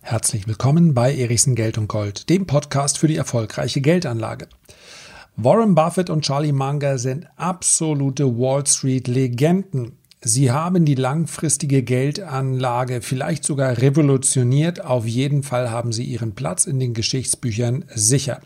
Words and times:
Herzlich 0.00 0.46
willkommen 0.46 0.94
bei 0.94 1.14
Erichsen 1.14 1.54
Geld 1.54 1.78
und 1.78 1.88
Gold, 1.88 2.30
dem 2.30 2.46
Podcast 2.46 2.98
für 2.98 3.08
die 3.08 3.16
erfolgreiche 3.16 3.80
Geldanlage. 3.80 4.48
Warren 5.36 5.74
Buffett 5.74 6.10
und 6.10 6.22
Charlie 6.24 6.52
Munger 6.52 6.98
sind 6.98 7.26
absolute 7.36 8.38
Wall 8.38 8.66
Street 8.66 9.08
Legenden. 9.08 9.98
Sie 10.22 10.50
haben 10.50 10.84
die 10.84 10.94
langfristige 10.94 11.82
Geldanlage 11.82 13.02
vielleicht 13.02 13.44
sogar 13.44 13.76
revolutioniert. 13.78 14.84
Auf 14.84 15.06
jeden 15.06 15.42
Fall 15.42 15.70
haben 15.70 15.92
sie 15.92 16.04
ihren 16.04 16.34
Platz 16.34 16.66
in 16.66 16.80
den 16.80 16.94
Geschichtsbüchern 16.94 17.84
sicher. 17.94 18.40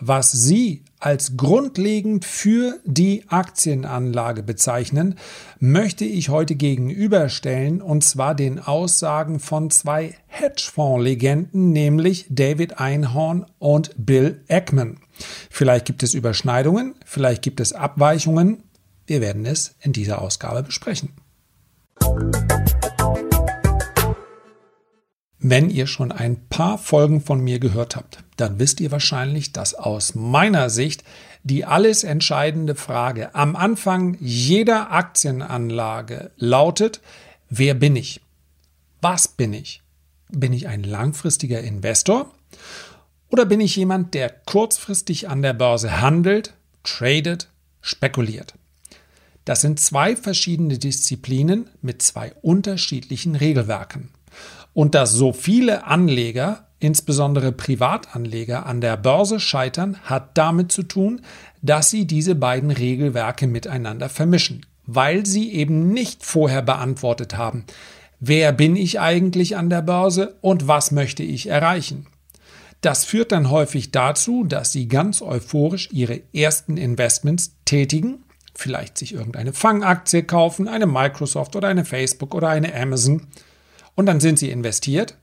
Was 0.00 0.32
Sie 0.32 0.84
als 0.98 1.36
grundlegend 1.36 2.24
für 2.24 2.78
die 2.84 3.24
Aktienanlage 3.28 4.42
bezeichnen, 4.42 5.16
möchte 5.58 6.04
ich 6.04 6.28
heute 6.28 6.54
gegenüberstellen, 6.54 7.82
und 7.82 8.02
zwar 8.02 8.34
den 8.34 8.58
Aussagen 8.58 9.40
von 9.40 9.70
zwei 9.70 10.14
Hedgefonds-Legenden, 10.26 11.72
nämlich 11.72 12.26
David 12.30 12.80
Einhorn 12.80 13.46
und 13.58 13.92
Bill 13.98 14.42
Ackman. 14.48 14.98
Vielleicht 15.50 15.86
gibt 15.86 16.02
es 16.02 16.14
Überschneidungen, 16.14 16.94
vielleicht 17.04 17.42
gibt 17.42 17.60
es 17.60 17.72
Abweichungen, 17.72 18.62
wir 19.06 19.20
werden 19.20 19.44
es 19.44 19.74
in 19.80 19.92
dieser 19.92 20.22
Ausgabe 20.22 20.62
besprechen. 20.62 21.10
Wenn 25.42 25.70
ihr 25.70 25.86
schon 25.86 26.12
ein 26.12 26.48
paar 26.48 26.76
Folgen 26.76 27.22
von 27.22 27.40
mir 27.40 27.58
gehört 27.60 27.96
habt, 27.96 28.22
dann 28.36 28.58
wisst 28.58 28.78
ihr 28.78 28.90
wahrscheinlich, 28.90 29.52
dass 29.52 29.74
aus 29.74 30.14
meiner 30.14 30.68
Sicht 30.68 31.02
die 31.44 31.64
alles 31.64 32.04
entscheidende 32.04 32.74
Frage 32.74 33.34
am 33.34 33.56
Anfang 33.56 34.18
jeder 34.20 34.92
Aktienanlage 34.92 36.30
lautet, 36.36 37.00
wer 37.48 37.72
bin 37.72 37.96
ich? 37.96 38.20
Was 39.00 39.28
bin 39.28 39.54
ich? 39.54 39.82
Bin 40.28 40.52
ich 40.52 40.68
ein 40.68 40.82
langfristiger 40.82 41.62
Investor? 41.62 42.30
Oder 43.30 43.46
bin 43.46 43.60
ich 43.60 43.76
jemand, 43.76 44.12
der 44.12 44.28
kurzfristig 44.28 45.30
an 45.30 45.40
der 45.40 45.54
Börse 45.54 46.02
handelt, 46.02 46.52
tradet, 46.84 47.48
spekuliert? 47.80 48.54
Das 49.46 49.62
sind 49.62 49.80
zwei 49.80 50.16
verschiedene 50.16 50.76
Disziplinen 50.76 51.70
mit 51.80 52.02
zwei 52.02 52.34
unterschiedlichen 52.42 53.36
Regelwerken. 53.36 54.10
Und 54.72 54.94
dass 54.94 55.12
so 55.12 55.32
viele 55.32 55.86
Anleger, 55.86 56.66
insbesondere 56.78 57.52
Privatanleger, 57.52 58.66
an 58.66 58.80
der 58.80 58.96
Börse 58.96 59.40
scheitern, 59.40 59.96
hat 60.04 60.36
damit 60.38 60.72
zu 60.72 60.82
tun, 60.82 61.22
dass 61.62 61.90
sie 61.90 62.06
diese 62.06 62.34
beiden 62.34 62.70
Regelwerke 62.70 63.46
miteinander 63.46 64.08
vermischen, 64.08 64.64
weil 64.86 65.26
sie 65.26 65.52
eben 65.52 65.92
nicht 65.92 66.24
vorher 66.24 66.62
beantwortet 66.62 67.36
haben, 67.36 67.64
wer 68.18 68.52
bin 68.52 68.76
ich 68.76 69.00
eigentlich 69.00 69.56
an 69.56 69.70
der 69.70 69.82
Börse 69.82 70.36
und 70.40 70.68
was 70.68 70.90
möchte 70.90 71.22
ich 71.22 71.48
erreichen. 71.48 72.06
Das 72.80 73.04
führt 73.04 73.32
dann 73.32 73.50
häufig 73.50 73.90
dazu, 73.90 74.44
dass 74.44 74.72
sie 74.72 74.88
ganz 74.88 75.20
euphorisch 75.20 75.90
ihre 75.92 76.20
ersten 76.32 76.78
Investments 76.78 77.56
tätigen 77.66 78.24
vielleicht 78.60 78.98
sich 78.98 79.14
irgendeine 79.14 79.52
Fangaktie 79.52 80.22
kaufen, 80.22 80.68
eine 80.68 80.86
Microsoft 80.86 81.56
oder 81.56 81.68
eine 81.68 81.84
Facebook 81.84 82.34
oder 82.34 82.48
eine 82.48 82.74
Amazon. 82.74 83.26
Und 84.00 84.06
dann 84.06 84.18
sind 84.18 84.38
sie 84.38 84.48
investiert 84.48 85.18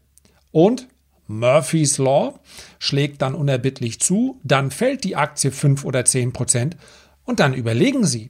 und 0.52 0.88
Murphy's 1.26 1.98
Law 1.98 2.40
schlägt 2.78 3.24
dann 3.24 3.34
unerbittlich 3.34 4.00
zu, 4.00 4.40
dann 4.44 4.70
fällt 4.70 5.04
die 5.04 5.16
Aktie 5.16 5.52
5 5.52 5.84
oder 5.84 6.06
10 6.06 6.32
Prozent 6.32 6.78
und 7.24 7.40
dann 7.40 7.56
überlegen 7.56 8.06
sie, 8.06 8.30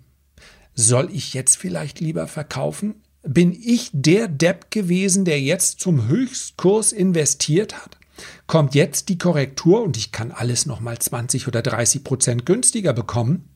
soll 0.74 1.10
ich 1.12 1.34
jetzt 1.34 1.58
vielleicht 1.58 2.00
lieber 2.00 2.28
verkaufen? 2.28 2.96
Bin 3.24 3.52
ich 3.52 3.90
der 3.92 4.30
Depp 4.30 4.72
gewesen, 4.72 5.26
der 5.26 5.42
jetzt 5.42 5.82
zum 5.82 6.08
Höchstkurs 6.08 6.94
investiert 6.94 7.76
hat? 7.76 7.98
Kommt 8.46 8.74
jetzt 8.74 9.10
die 9.10 9.18
Korrektur 9.18 9.82
und 9.82 9.98
ich 9.98 10.14
kann 10.14 10.32
alles 10.32 10.66
nochmal 10.66 10.98
20 10.98 11.50
oder 11.50 11.62
30 11.62 12.06
Prozent 12.06 12.46
günstiger 12.46 12.94
bekommen? 12.94 13.50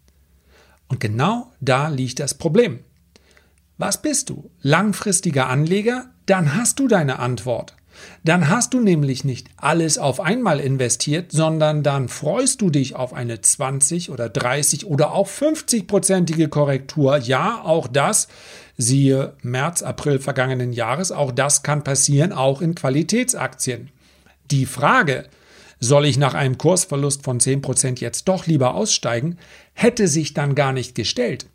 Und 0.89 0.99
genau 0.99 1.53
da 1.61 1.87
liegt 1.87 2.19
das 2.19 2.33
Problem. 2.33 2.81
Was 3.81 3.99
bist 3.99 4.29
du? 4.29 4.51
Langfristiger 4.61 5.49
Anleger? 5.49 6.05
Dann 6.27 6.55
hast 6.55 6.79
du 6.79 6.87
deine 6.87 7.17
Antwort. 7.17 7.75
Dann 8.23 8.47
hast 8.47 8.75
du 8.75 8.79
nämlich 8.79 9.23
nicht 9.23 9.47
alles 9.57 9.97
auf 9.97 10.19
einmal 10.19 10.59
investiert, 10.59 11.31
sondern 11.31 11.81
dann 11.81 12.07
freust 12.07 12.61
du 12.61 12.69
dich 12.69 12.95
auf 12.95 13.11
eine 13.11 13.41
20 13.41 14.11
oder 14.11 14.29
30 14.29 14.85
oder 14.85 15.13
auch 15.13 15.27
50-prozentige 15.27 16.47
Korrektur. 16.47 17.17
Ja, 17.17 17.63
auch 17.63 17.87
das, 17.87 18.27
siehe 18.77 19.33
März, 19.41 19.81
April 19.81 20.19
vergangenen 20.19 20.73
Jahres, 20.73 21.11
auch 21.11 21.31
das 21.31 21.63
kann 21.63 21.83
passieren, 21.83 22.33
auch 22.33 22.61
in 22.61 22.75
Qualitätsaktien. 22.75 23.89
Die 24.51 24.67
Frage, 24.67 25.25
soll 25.79 26.05
ich 26.05 26.19
nach 26.19 26.35
einem 26.35 26.59
Kursverlust 26.59 27.23
von 27.23 27.39
10% 27.39 27.99
jetzt 27.99 28.27
doch 28.27 28.45
lieber 28.45 28.75
aussteigen, 28.75 29.39
hätte 29.73 30.07
sich 30.07 30.35
dann 30.35 30.53
gar 30.53 30.71
nicht 30.71 30.93
gestellt. 30.93 31.47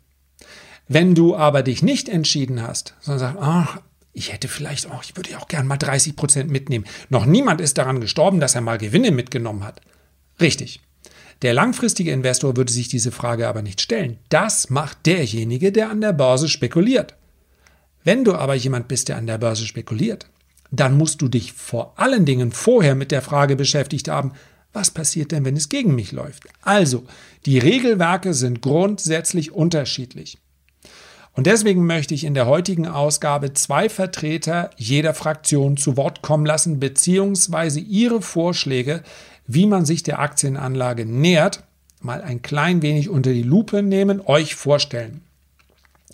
Wenn 0.87 1.15
du 1.15 1.35
aber 1.35 1.63
dich 1.63 1.83
nicht 1.83 2.09
entschieden 2.09 2.61
hast, 2.61 2.95
sondern 3.01 3.19
sagst, 3.19 3.37
ach, 3.41 3.81
ich 4.13 4.33
hätte 4.33 4.47
vielleicht 4.47 4.89
auch, 4.89 5.03
ich 5.03 5.15
würde 5.15 5.31
ja 5.31 5.39
auch 5.39 5.47
gern 5.47 5.67
mal 5.67 5.77
30% 5.77 6.45
mitnehmen. 6.45 6.85
Noch 7.09 7.25
niemand 7.25 7.61
ist 7.61 7.77
daran 7.77 8.01
gestorben, 8.01 8.39
dass 8.39 8.55
er 8.55 8.61
mal 8.61 8.77
Gewinne 8.77 9.11
mitgenommen 9.11 9.63
hat. 9.63 9.81
Richtig. 10.41 10.81
Der 11.43 11.53
langfristige 11.53 12.11
Investor 12.11 12.57
würde 12.57 12.71
sich 12.71 12.87
diese 12.87 13.11
Frage 13.11 13.47
aber 13.47 13.61
nicht 13.61 13.79
stellen. 13.79 14.17
Das 14.29 14.69
macht 14.71 15.05
derjenige, 15.05 15.71
der 15.71 15.91
an 15.91 16.01
der 16.01 16.13
Börse 16.13 16.49
spekuliert. 16.49 17.15
Wenn 18.03 18.23
du 18.23 18.33
aber 18.33 18.55
jemand 18.55 18.87
bist, 18.87 19.09
der 19.09 19.17
an 19.17 19.27
der 19.27 19.37
Börse 19.37 19.65
spekuliert, 19.65 20.27
dann 20.71 20.97
musst 20.97 21.21
du 21.21 21.27
dich 21.27 21.53
vor 21.53 21.93
allen 21.97 22.25
Dingen 22.25 22.51
vorher 22.51 22.95
mit 22.95 23.11
der 23.11 23.21
Frage 23.21 23.55
beschäftigt 23.55 24.07
haben, 24.07 24.31
was 24.73 24.91
passiert 24.91 25.31
denn, 25.31 25.45
wenn 25.45 25.55
es 25.55 25.69
gegen 25.69 25.95
mich 25.95 26.11
läuft? 26.11 26.43
Also, 26.61 27.05
die 27.45 27.59
Regelwerke 27.59 28.33
sind 28.33 28.61
grundsätzlich 28.61 29.51
unterschiedlich. 29.51 30.37
Und 31.37 31.45
deswegen 31.45 31.85
möchte 31.85 32.15
ich 32.15 32.23
in 32.23 32.33
der 32.33 32.47
heutigen 32.47 32.87
Ausgabe 32.87 33.53
zwei 33.53 33.89
Vertreter 33.89 34.71
jeder 34.75 35.13
Fraktion 35.13 35.77
zu 35.77 35.95
Wort 35.95 36.23
kommen 36.23 36.47
lassen, 36.47 36.79
beziehungsweise 36.79 37.79
ihre 37.79 38.23
Vorschläge, 38.23 39.03
wie 39.45 39.67
man 39.67 39.85
sich 39.85 40.01
der 40.01 40.17
Aktienanlage 40.17 41.05
nähert, 41.05 41.63
mal 42.01 42.23
ein 42.23 42.41
klein 42.41 42.81
wenig 42.81 43.09
unter 43.09 43.33
die 43.33 43.43
Lupe 43.43 43.83
nehmen, 43.83 44.19
euch 44.25 44.55
vorstellen. 44.55 45.21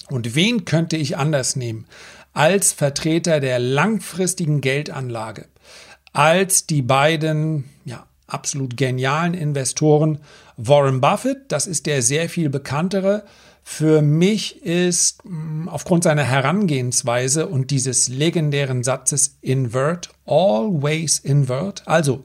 Und 0.09 0.35
wen 0.35 0.65
könnte 0.65 0.97
ich 0.97 1.15
anders 1.15 1.55
nehmen 1.55 1.85
als 2.33 2.73
Vertreter 2.73 3.39
der 3.39 3.59
langfristigen 3.59 4.59
Geldanlage, 4.59 5.45
als 6.11 6.67
die 6.67 6.81
beiden 6.81 7.69
ja, 7.85 8.05
absolut 8.27 8.75
genialen 8.75 9.35
Investoren 9.35 10.19
Warren 10.57 10.99
Buffett, 10.99 11.43
das 11.47 11.65
ist 11.65 11.85
der 11.85 12.01
sehr 12.01 12.27
viel 12.27 12.49
bekanntere, 12.49 13.23
für 13.63 14.01
mich 14.01 14.61
ist 14.63 15.23
mm, 15.25 15.69
aufgrund 15.69 16.03
seiner 16.03 16.23
Herangehensweise 16.23 17.47
und 17.47 17.71
dieses 17.71 18.09
legendären 18.09 18.83
Satzes 18.83 19.37
invert, 19.41 20.09
always 20.25 21.19
invert, 21.19 21.87
also 21.87 22.23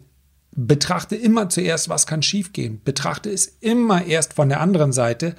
betrachte 0.51 1.15
immer 1.15 1.49
zuerst, 1.49 1.89
was 1.89 2.09
kann 2.09 2.23
schiefgehen, 2.23 2.81
betrachte 2.85 3.31
es 3.31 3.47
immer 3.61 4.05
erst 4.05 4.33
von 4.33 4.49
der 4.49 4.61
anderen 4.61 4.93
Seite. 4.93 5.37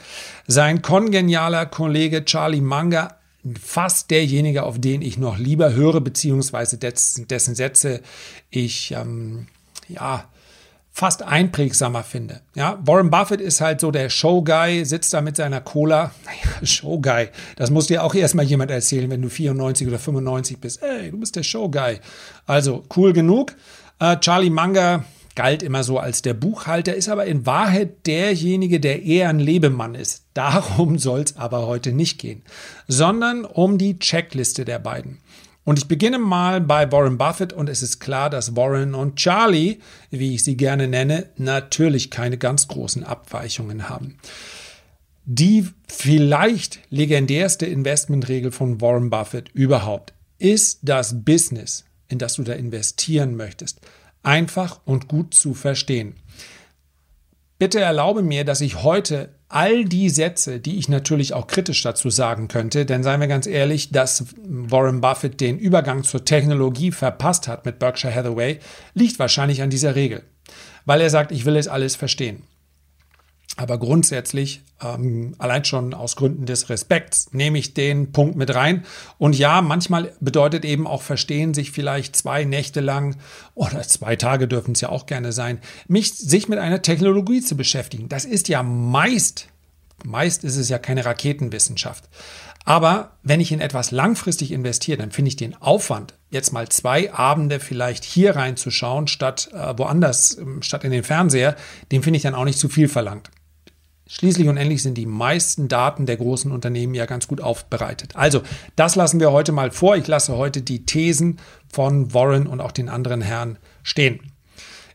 Sein 0.48 0.82
kongenialer 0.82 1.66
Kollege 1.66 2.24
Charlie 2.24 2.62
Munger 2.62 3.18
fast 3.62 4.12
derjenige, 4.12 4.64
auf 4.64 4.80
den 4.80 5.02
ich 5.02 5.18
noch 5.18 5.38
lieber 5.38 5.74
höre, 5.74 6.00
beziehungsweise 6.00 6.78
dessen, 6.78 7.28
dessen 7.28 7.56
Sätze 7.56 8.02
ich 8.50 8.92
ähm, 8.92 9.48
ja 9.90 10.30
fast 11.00 11.24
einprägsamer 11.24 12.04
finde. 12.04 12.42
Ja, 12.56 12.78
Warren 12.84 13.10
Buffett 13.10 13.40
ist 13.40 13.62
halt 13.62 13.80
so 13.80 13.90
der 13.90 14.10
Showguy, 14.10 14.84
sitzt 14.84 15.14
da 15.14 15.22
mit 15.22 15.38
seiner 15.38 15.62
Cola. 15.62 16.12
Naja, 16.26 16.64
Showguy, 16.66 17.30
das 17.56 17.72
muss 17.72 17.88
dir 17.88 18.04
auch 18.04 18.14
erstmal 18.14 18.44
jemand 18.44 18.70
erzählen, 18.70 19.10
wenn 19.10 19.22
du 19.22 19.30
94 19.30 19.88
oder 19.88 19.98
95 19.98 20.60
bist. 20.60 20.84
Ey, 20.84 21.10
du 21.10 21.18
bist 21.18 21.38
der 21.38 21.44
Showguy. 21.44 22.00
Also 22.46 22.84
cool 22.98 23.14
genug. 23.14 23.56
Äh, 24.00 24.18
Charlie 24.18 24.50
Munger, 24.50 25.06
galt 25.36 25.64
immer 25.64 25.86
so 25.86 26.00
als 26.00 26.22
der 26.22 26.34
Buchhalter, 26.34 26.94
ist 26.94 27.08
aber 27.08 27.26
in 27.26 27.46
Wahrheit 27.46 28.06
derjenige, 28.06 28.82
der 28.82 29.04
eher 29.04 29.30
ein 29.30 29.40
Lebemann 29.40 29.96
ist. 29.96 30.26
Darum 30.34 31.00
soll 31.00 31.22
es 31.22 31.38
aber 31.38 31.66
heute 31.66 31.94
nicht 31.94 32.20
gehen, 32.20 32.42
sondern 32.90 33.46
um 33.46 33.78
die 33.78 34.00
Checkliste 34.00 34.66
der 34.66 34.80
beiden. 34.80 35.20
Und 35.70 35.78
ich 35.78 35.88
beginne 35.88 36.18
mal 36.18 36.62
bei 36.62 36.92
Warren 36.92 37.20
Buffett 37.20 37.54
und 37.54 37.70
es 37.70 37.84
ist 37.84 38.00
klar, 38.00 38.32
dass 38.32 38.56
Warren 38.56 38.96
und 38.96 39.18
Charlie, 39.18 39.78
wie 40.10 40.34
ich 40.34 40.44
sie 40.44 40.58
gerne 40.58 40.88
nenne, 40.88 41.30
natürlich 41.38 42.10
keine 42.10 42.40
ganz 42.40 42.68
großen 42.68 43.04
Abweichungen 43.04 43.88
haben. 43.88 44.18
Die 45.26 45.68
vielleicht 45.88 46.80
legendärste 46.90 47.68
Investmentregel 47.68 48.52
von 48.52 48.82
Warren 48.82 49.12
Buffett 49.12 49.50
überhaupt 49.50 50.14
ist 50.40 50.80
das 50.82 51.24
Business, 51.24 51.86
in 52.08 52.18
das 52.18 52.34
du 52.34 52.42
da 52.42 52.54
investieren 52.54 53.36
möchtest 53.36 53.80
einfach 54.24 54.82
und 54.86 55.08
gut 55.08 55.36
zu 55.36 55.54
verstehen. 55.54 56.16
Bitte 57.60 57.80
erlaube 57.80 58.24
mir, 58.24 58.44
dass 58.44 58.62
ich 58.62 58.82
heute 58.82 59.36
all 59.50 59.84
die 59.84 60.10
Sätze, 60.10 60.60
die 60.60 60.78
ich 60.78 60.90
natürlich 60.90 61.34
auch 61.34 61.48
kritisch 61.48 61.82
dazu 61.82 62.10
sagen 62.12 62.48
könnte, 62.48 62.86
denn 62.86 63.04
seien 63.04 63.20
wir 63.20 63.28
ganz 63.28 63.48
ehrlich, 63.48 63.92
dass 63.92 64.26
Warren 64.38 65.02
Buffett 65.02 65.42
den 65.42 65.58
Übergang 65.58 66.04
zur 66.04 66.24
Technologie 66.24 66.92
verpasst 66.92 67.48
hat 67.48 67.66
mit 67.66 67.80
Berkshire 67.80 68.14
Hathaway, 68.14 68.60
liegt 68.94 69.18
wahrscheinlich 69.18 69.64
an 69.64 69.72
dieser 69.72 69.96
Regel, 69.96 70.24
weil 70.86 71.02
er 71.02 71.10
sagt, 71.10 71.32
ich 71.32 71.46
will 71.46 71.58
es 71.58 71.68
alles 71.68 71.96
verstehen. 71.96 72.44
Aber 73.60 73.78
grundsätzlich, 73.78 74.62
ähm, 74.82 75.36
allein 75.38 75.66
schon 75.66 75.94
aus 75.94 76.16
Gründen 76.16 76.46
des 76.46 76.70
Respekts, 76.70 77.34
nehme 77.34 77.58
ich 77.58 77.74
den 77.74 78.14
Punkt 78.14 78.38
mit 78.38 78.56
rein. 78.56 78.86
Und 79.18 79.38
ja, 79.38 79.62
manchmal 79.62 80.14
bedeutet 80.22 80.64
eben 80.64 80.88
auch 80.88 81.02
verstehen, 81.02 81.54
sich 81.54 81.72
vielleicht 81.72 82.16
zwei 82.16 82.46
Nächte 82.46 82.80
lang 82.80 83.18
oder 83.56 83.82
zwei 83.84 84.16
Tage 84.16 84.48
dürfen 84.48 84.72
es 84.76 84.82
ja 84.82 84.88
auch 84.88 85.08
gerne 85.08 85.34
sein, 85.34 85.60
mich, 85.90 86.14
sich 86.14 86.48
mit 86.48 86.58
einer 86.58 86.82
Technologie 86.82 87.42
zu 87.42 87.58
beschäftigen. 87.58 88.08
Das 88.08 88.24
ist 88.24 88.48
ja 88.48 88.64
meist, 88.64 89.50
meist 90.06 90.46
ist 90.46 90.56
es 90.56 90.70
ja 90.70 90.78
keine 90.78 91.04
Raketenwissenschaft. 91.04 92.06
Aber 92.64 93.18
wenn 93.24 93.42
ich 93.42 93.52
in 93.52 93.60
etwas 93.60 93.92
langfristig 93.92 94.54
investiere, 94.54 94.98
dann 94.98 95.12
finde 95.12 95.28
ich 95.28 95.36
den 95.36 95.62
Aufwand, 95.62 96.14
jetzt 96.30 96.54
mal 96.54 96.70
zwei 96.70 97.14
Abende 97.14 97.60
vielleicht 97.60 98.06
hier 98.06 98.38
reinzuschauen, 98.38 99.08
statt 99.08 99.50
äh, 99.52 99.74
woanders, 99.76 100.38
ähm, 100.38 100.62
statt 100.62 100.86
in 100.86 100.92
den 100.92 101.04
Fernseher, 101.04 101.58
den 101.92 102.04
finde 102.04 102.16
ich 102.16 102.24
dann 102.24 102.36
auch 102.36 102.46
nicht 102.46 102.60
zu 102.60 102.70
viel 102.70 102.88
verlangt. 102.88 103.32
Schließlich 104.12 104.48
und 104.48 104.58
endlich 104.58 104.82
sind 104.82 104.96
die 104.96 105.06
meisten 105.06 105.68
Daten 105.68 106.08
der 106.08 106.18
großen 106.18 106.52
Unternehmen 106.52 106.96
ja 106.96 107.06
ganz 107.06 107.28
gut 107.28 107.42
aufbereitet. 107.42 108.16
Also, 108.16 108.42
das 108.76 108.96
lassen 108.96 109.20
wir 109.20 109.32
heute 109.32 109.52
mal 109.52 109.70
vor. 109.70 109.96
Ich 109.98 110.08
lasse 110.08 110.36
heute 110.36 110.64
die 110.64 110.84
Thesen 110.84 111.38
von 111.72 112.12
Warren 112.12 112.48
und 112.48 112.60
auch 112.60 112.72
den 112.72 112.90
anderen 112.90 113.22
Herren 113.22 113.60
stehen. 113.84 114.32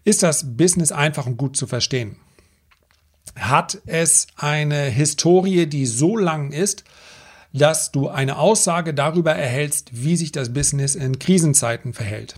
Ist 0.02 0.24
das 0.24 0.56
Business 0.56 0.90
einfach 0.90 1.26
und 1.26 1.36
gut 1.36 1.56
zu 1.56 1.68
verstehen? 1.68 2.16
Hat 3.36 3.78
es 3.86 4.26
eine 4.36 4.82
Historie, 4.82 5.66
die 5.66 5.86
so 5.86 6.16
lang 6.16 6.50
ist, 6.50 6.82
dass 7.52 7.92
du 7.92 8.08
eine 8.08 8.36
Aussage 8.36 8.94
darüber 8.94 9.32
erhältst, 9.32 9.90
wie 9.92 10.16
sich 10.16 10.32
das 10.32 10.52
Business 10.52 10.96
in 10.96 11.20
Krisenzeiten 11.20 11.94
verhält? 11.94 12.34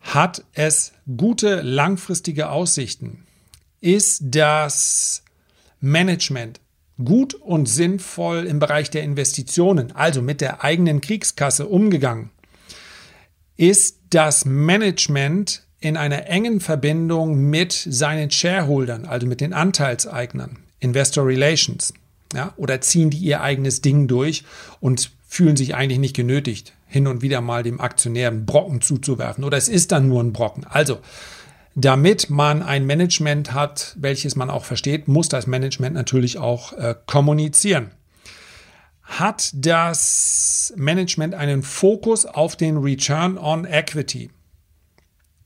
Hat 0.00 0.44
es 0.54 0.92
gute 1.16 1.60
langfristige 1.60 2.50
Aussichten? 2.50 3.26
Ist 3.80 4.22
das 4.26 5.21
Management 5.82 6.60
gut 7.04 7.34
und 7.34 7.68
sinnvoll 7.68 8.46
im 8.46 8.58
Bereich 8.58 8.88
der 8.88 9.02
Investitionen, 9.02 9.92
also 9.92 10.22
mit 10.22 10.40
der 10.40 10.64
eigenen 10.64 11.00
Kriegskasse 11.00 11.66
umgegangen? 11.66 12.30
Ist 13.56 13.98
das 14.10 14.44
Management 14.44 15.64
in 15.80 15.96
einer 15.96 16.28
engen 16.28 16.60
Verbindung 16.60 17.36
mit 17.50 17.72
seinen 17.72 18.30
Shareholdern, 18.30 19.04
also 19.04 19.26
mit 19.26 19.40
den 19.40 19.52
Anteilseignern, 19.52 20.58
Investor 20.80 21.26
Relations? 21.26 21.92
Ja, 22.32 22.54
oder 22.56 22.80
ziehen 22.80 23.10
die 23.10 23.18
ihr 23.18 23.42
eigenes 23.42 23.82
Ding 23.82 24.08
durch 24.08 24.44
und 24.80 25.10
fühlen 25.26 25.56
sich 25.56 25.74
eigentlich 25.74 25.98
nicht 25.98 26.16
genötigt, 26.16 26.72
hin 26.86 27.06
und 27.06 27.20
wieder 27.20 27.40
mal 27.40 27.62
dem 27.62 27.80
Aktionär 27.80 28.28
einen 28.28 28.46
Brocken 28.46 28.80
zuzuwerfen? 28.80 29.44
Oder 29.44 29.58
es 29.58 29.68
ist 29.68 29.92
dann 29.92 30.08
nur 30.08 30.22
ein 30.22 30.32
Brocken. 30.32 30.64
Also, 30.64 30.98
damit 31.74 32.30
man 32.30 32.62
ein 32.62 32.86
Management 32.86 33.54
hat, 33.54 33.96
welches 33.98 34.36
man 34.36 34.50
auch 34.50 34.64
versteht, 34.64 35.08
muss 35.08 35.28
das 35.28 35.46
Management 35.46 35.94
natürlich 35.94 36.38
auch 36.38 36.72
äh, 36.74 36.94
kommunizieren. 37.06 37.90
Hat 39.02 39.50
das 39.54 40.72
Management 40.76 41.34
einen 41.34 41.62
Fokus 41.62 42.24
auf 42.24 42.56
den 42.56 42.78
Return 42.78 43.36
on 43.38 43.64
Equity? 43.64 44.30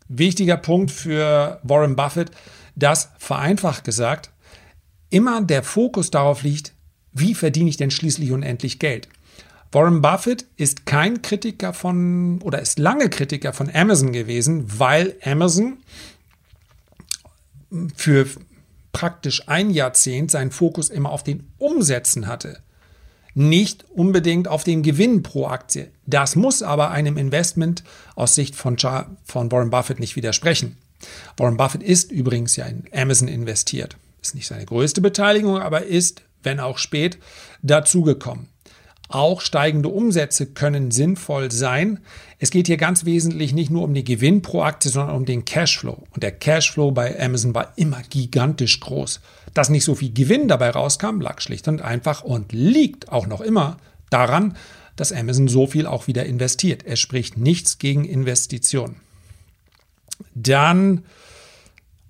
Wichtiger 0.08 0.56
Punkt 0.56 0.90
für 0.90 1.60
Warren 1.62 1.96
Buffett, 1.96 2.30
dass 2.76 3.10
vereinfacht 3.18 3.84
gesagt 3.84 4.30
immer 5.10 5.40
der 5.40 5.62
Fokus 5.62 6.10
darauf 6.10 6.42
liegt, 6.42 6.74
wie 7.12 7.34
verdiene 7.34 7.70
ich 7.70 7.76
denn 7.76 7.90
schließlich 7.90 8.32
und 8.32 8.42
endlich 8.42 8.78
Geld? 8.78 9.08
Warren 9.72 10.00
Buffett 10.00 10.46
ist 10.56 10.86
kein 10.86 11.22
Kritiker 11.22 11.72
von 11.72 12.40
oder 12.42 12.60
ist 12.60 12.78
lange 12.78 13.08
Kritiker 13.10 13.52
von 13.52 13.70
Amazon 13.74 14.12
gewesen, 14.12 14.64
weil 14.78 15.16
Amazon 15.24 15.78
für 17.96 18.26
praktisch 18.92 19.48
ein 19.48 19.70
Jahrzehnt 19.70 20.30
seinen 20.30 20.50
Fokus 20.50 20.88
immer 20.88 21.10
auf 21.10 21.22
den 21.22 21.52
Umsätzen 21.58 22.26
hatte. 22.26 22.60
Nicht 23.34 23.84
unbedingt 23.90 24.48
auf 24.48 24.64
den 24.64 24.82
Gewinn 24.82 25.22
pro 25.22 25.46
Aktie. 25.46 25.90
Das 26.06 26.36
muss 26.36 26.62
aber 26.62 26.90
einem 26.90 27.18
Investment 27.18 27.84
aus 28.14 28.34
Sicht 28.34 28.56
von, 28.56 28.78
von 28.78 29.52
Warren 29.52 29.68
Buffett 29.68 30.00
nicht 30.00 30.16
widersprechen. 30.16 30.78
Warren 31.36 31.58
Buffett 31.58 31.82
ist 31.82 32.10
übrigens 32.10 32.56
ja 32.56 32.64
in 32.64 32.84
Amazon 32.94 33.28
investiert. 33.28 33.98
Ist 34.22 34.34
nicht 34.34 34.46
seine 34.46 34.64
größte 34.64 35.02
Beteiligung, 35.02 35.58
aber 35.58 35.84
ist, 35.84 36.22
wenn 36.42 36.58
auch 36.58 36.78
spät, 36.78 37.18
dazugekommen. 37.62 38.48
Auch 39.08 39.40
steigende 39.40 39.88
Umsätze 39.88 40.46
können 40.46 40.90
sinnvoll 40.90 41.52
sein. 41.52 42.00
Es 42.38 42.50
geht 42.50 42.66
hier 42.66 42.76
ganz 42.76 43.04
wesentlich 43.04 43.52
nicht 43.52 43.70
nur 43.70 43.82
um 43.82 43.94
den 43.94 44.04
Gewinn 44.04 44.42
pro 44.42 44.62
Aktie, 44.62 44.90
sondern 44.90 45.16
um 45.16 45.24
den 45.24 45.44
Cashflow. 45.44 46.02
Und 46.10 46.22
der 46.22 46.32
Cashflow 46.32 46.90
bei 46.90 47.20
Amazon 47.20 47.54
war 47.54 47.72
immer 47.76 48.02
gigantisch 48.10 48.80
groß. 48.80 49.20
Dass 49.54 49.70
nicht 49.70 49.84
so 49.84 49.94
viel 49.94 50.12
Gewinn 50.12 50.48
dabei 50.48 50.70
rauskam, 50.70 51.20
lag 51.20 51.40
schlicht 51.40 51.68
und 51.68 51.82
einfach 51.82 52.22
und 52.22 52.52
liegt 52.52 53.10
auch 53.12 53.26
noch 53.26 53.40
immer 53.40 53.78
daran, 54.10 54.56
dass 54.96 55.12
Amazon 55.12 55.46
so 55.46 55.66
viel 55.66 55.86
auch 55.86 56.06
wieder 56.06 56.26
investiert. 56.26 56.82
Es 56.84 56.98
spricht 56.98 57.36
nichts 57.36 57.78
gegen 57.78 58.04
Investitionen. 58.04 58.96
Dann 60.34 61.04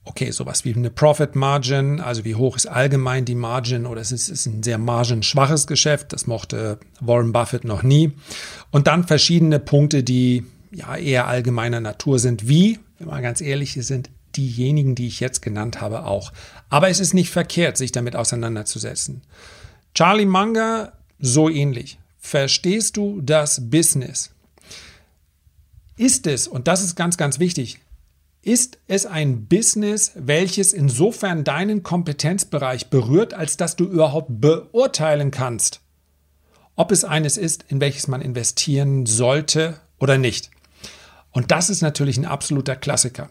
okay, 0.07 0.31
sowas 0.31 0.65
wie 0.65 0.75
eine 0.75 0.89
Profit 0.89 1.35
Margin, 1.35 2.01
also 2.01 2.25
wie 2.25 2.37
hoch 2.37 2.57
ist 2.57 2.67
allgemein 2.67 3.25
die 3.25 3.35
Margin 3.35 3.87
oder 3.87 4.01
es 4.01 4.13
ist, 4.13 4.29
ist 4.29 4.47
ein 4.47 4.63
sehr 4.63 4.79
margenschwaches 4.79 5.67
Geschäft, 5.67 6.13
das 6.13 6.27
mochte 6.27 6.79
Warren 7.01 7.33
Buffett 7.33 7.65
noch 7.65 7.83
nie. 7.83 8.13
Und 8.71 8.87
dann 8.87 9.07
verschiedene 9.07 9.59
Punkte, 9.59 10.05
die 10.05 10.45
ja 10.71 10.97
eher 10.97 11.27
allgemeiner 11.27 11.81
Natur 11.81 12.19
sind, 12.19 12.49
wie, 12.49 12.79
wenn 12.99 13.09
man 13.09 13.23
ganz 13.23 13.41
ehrlich 13.41 13.75
sind, 13.75 14.09
diejenigen, 14.37 14.95
die 14.95 15.09
ich 15.09 15.21
jetzt 15.21 15.43
genannt 15.43 15.81
habe, 15.81 16.05
auch. 16.05 16.33
Aber 16.69 16.89
es 16.89 17.01
ist 17.01 17.13
nicht 17.13 17.31
verkehrt, 17.31 17.77
sich 17.77 17.91
damit 17.91 18.15
auseinanderzusetzen. 18.15 19.23
Charlie 19.95 20.27
Munger, 20.27 20.93
so 21.19 21.49
ähnlich. 21.49 21.99
Verstehst 22.19 22.97
du 22.97 23.21
das 23.23 23.71
Business? 23.71 24.31
Ist 25.97 26.27
es, 26.27 26.47
und 26.47 26.69
das 26.69 26.83
ist 26.83 26.95
ganz, 26.95 27.17
ganz 27.17 27.39
wichtig, 27.39 27.81
ist 28.47 28.79
es 28.87 29.07
ein 29.07 29.47
Business, 29.47 30.13
welches 30.15 30.73
insofern 30.73 31.43
deinen 31.43 31.83
Kompetenzbereich 31.83 32.91
berührt, 32.91 33.35
als 33.35 33.57
dass 33.57 33.75
du 33.75 33.85
überhaupt 33.85 34.29
beurteilen 34.41 35.33
kannst, 35.33 35.81
ob 36.77 36.93
es 36.93 37.05
eines 37.05 37.39
ist, 37.39 37.65
in 37.69 37.81
welches 37.81 38.07
man 38.07 38.23
investieren 38.23 39.05
sollte 39.05 39.81
oder 39.99 40.17
nicht? 40.17 40.51
Und 41.33 41.51
das 41.51 41.71
ist 41.71 41.83
natürlich 41.83 42.19
ein 42.19 42.25
absoluter 42.25 42.77
Klassiker. 42.77 43.31